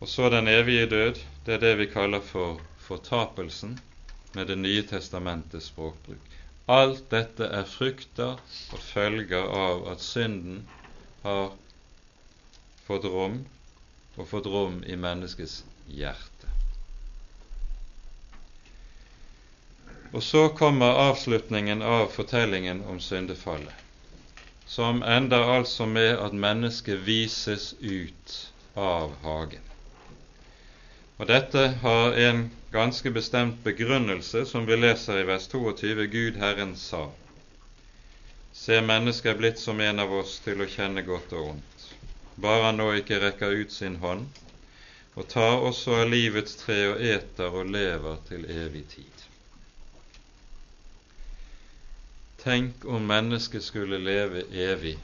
[0.00, 3.78] Og så den evige død, det er det vi kaller for fortapelsen
[4.34, 6.34] med Det nye testamentets språkbruk.
[6.68, 8.36] Alt dette er frukter
[8.72, 10.66] og følger av at synden
[11.22, 11.54] har
[12.86, 13.38] fått rom,
[14.16, 16.50] og fått rom i menneskets hjerte.
[20.12, 23.74] Og så kommer avslutningen av fortellingen om syndefallet,
[24.66, 28.36] som ender altså med at mennesket vises ut
[28.76, 29.64] av hagen.
[31.16, 32.42] Og dette har en
[32.72, 36.06] ganske bestemt begrunnelse, som vi leser i vers 22.
[36.12, 37.10] Gud Herren sa:"
[38.52, 41.86] Se, mennesket er blitt som en av oss til å kjenne godt og ondt,
[42.36, 44.42] bare han nå ikke rekker ut sin hånd
[45.16, 49.22] og tar også av livets tre og eter og lever til evig tid.
[52.42, 54.98] Tenk om mennesket skulle leve evig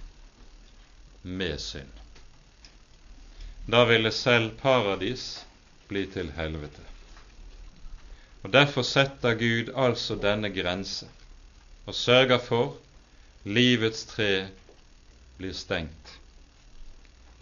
[1.22, 2.02] med synd.
[3.66, 5.24] Da ville selv paradis
[5.92, 6.82] bli til helvete.
[8.42, 11.06] Og Derfor setter Gud altså denne grense
[11.86, 12.76] og sørger for
[13.44, 14.48] livets tre
[15.38, 16.18] blir stengt.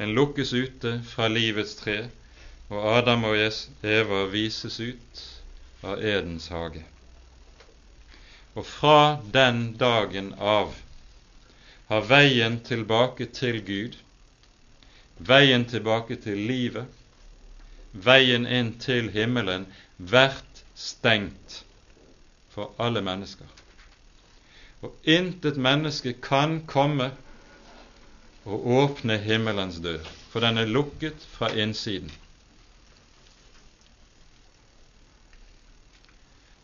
[0.01, 1.99] En lukkes ute fra livets tre,
[2.71, 3.37] og Adam og
[3.83, 5.25] Eva vises ut
[5.85, 6.85] av Edens hage.
[8.55, 10.73] Og fra den dagen av
[11.91, 13.99] har veien tilbake til Gud,
[15.19, 16.87] veien tilbake til livet,
[17.93, 19.67] veien inn til himmelen
[19.99, 21.63] vært stengt
[22.55, 23.47] for alle mennesker.
[24.81, 27.11] Og intet menneske kan komme
[28.49, 30.01] og åpne himmelens dør,
[30.33, 32.11] for den er lukket fra innsiden.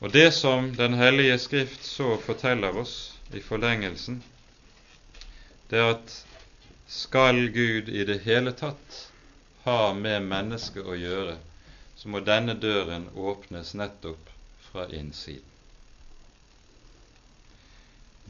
[0.00, 4.22] Og det som Den hellige Skrift så forteller oss i forlengelsen,
[5.70, 6.16] det er at
[6.86, 9.00] skal Gud i det hele tatt
[9.66, 11.36] har med mennesket å gjøre,
[11.98, 14.30] så må denne døren åpnes nettopp
[14.68, 15.52] fra innsiden.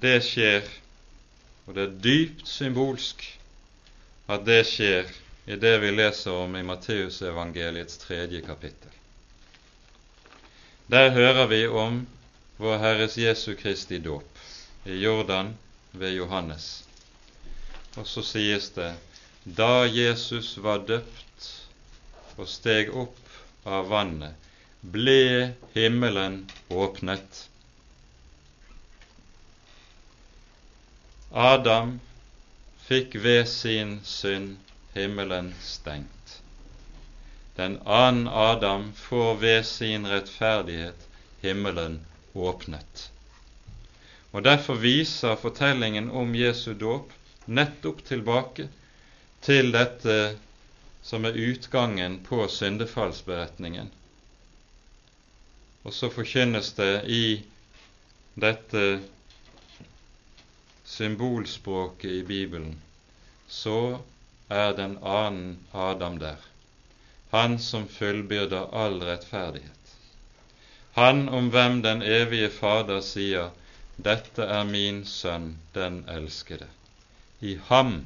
[0.01, 0.65] Det skjer,
[1.67, 3.23] og det er dypt symbolsk
[4.33, 5.13] at det skjer
[5.47, 8.93] i det vi leser om i Matteusevangeliets tredje kapittel.
[10.87, 12.01] Der hører vi om
[12.57, 14.41] vår Herres Jesu Kristi dåp
[14.85, 15.53] i Jordan
[15.93, 16.85] ved Johannes.
[17.97, 18.93] Og så sies det
[19.45, 21.26] da Jesus var døpt
[22.37, 24.35] og steg opp av vannet,
[24.81, 27.47] ble himmelen åpnet.
[31.33, 31.97] Adam
[32.87, 34.57] fikk ved sin synd
[34.95, 36.39] himmelen stengt.
[37.57, 41.07] Den annen Adam får ved sin rettferdighet
[41.43, 42.01] himmelen
[42.35, 43.09] åpnet.
[44.33, 47.13] Og Derfor viser fortellingen om Jesu dåp
[47.47, 48.69] nettopp tilbake
[49.47, 50.17] til dette
[51.07, 53.91] som er utgangen på syndefallsberetningen.
[55.87, 57.27] Og så forkynnes det i
[58.35, 58.83] dette
[60.85, 62.75] symbolspråket i Bibelen,
[63.47, 64.01] så
[64.49, 66.43] er den annen Adam der,
[67.31, 69.95] han som fullbyrder all rettferdighet.
[70.99, 73.55] Han om hvem den evige Fader sier,
[73.97, 76.67] dette er min sønn, den elskede.
[77.41, 78.01] I ham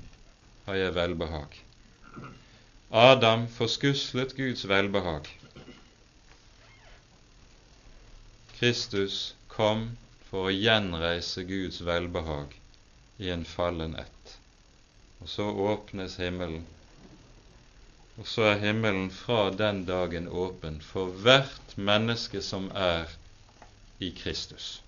[0.68, 1.61] har jeg velbehag.
[2.93, 5.28] Adam forskuslet Guds velbehag.
[8.59, 9.84] Kristus kom
[10.26, 12.57] for å gjenreise Guds velbehag
[13.22, 14.34] i en fallen ett.
[15.22, 16.66] Og så åpnes himmelen.
[18.18, 23.14] Og så er himmelen fra den dagen åpen for hvert menneske som er
[24.03, 24.80] i Kristus.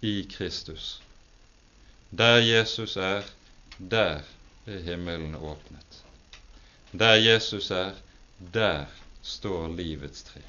[0.00, 1.00] I Kristus.
[2.10, 3.26] Der Jesus er,
[3.78, 4.22] der
[4.66, 5.87] er himmelen åpnet.
[6.92, 7.92] Der Jesus er,
[8.38, 8.86] der
[9.22, 10.40] står livets tre.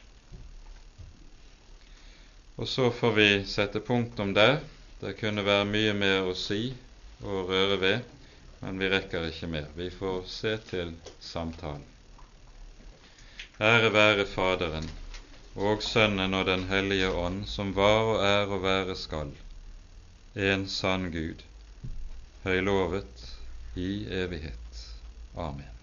[2.58, 4.60] Og så får vi sette punktum der.
[5.00, 6.74] Det kunne være mye mer å si
[7.24, 8.00] og røre ved,
[8.60, 9.68] men vi rekker ikke mer.
[9.76, 10.92] Vi får se til
[11.24, 11.86] samtalen.
[13.60, 14.88] Ære være Faderen
[15.56, 19.34] og Sønnen og Den hellige ånd, som var og er og være skal,
[20.36, 21.44] en sann Gud,
[22.44, 23.28] høylovet
[23.76, 24.88] i evighet.
[25.36, 25.79] Amen.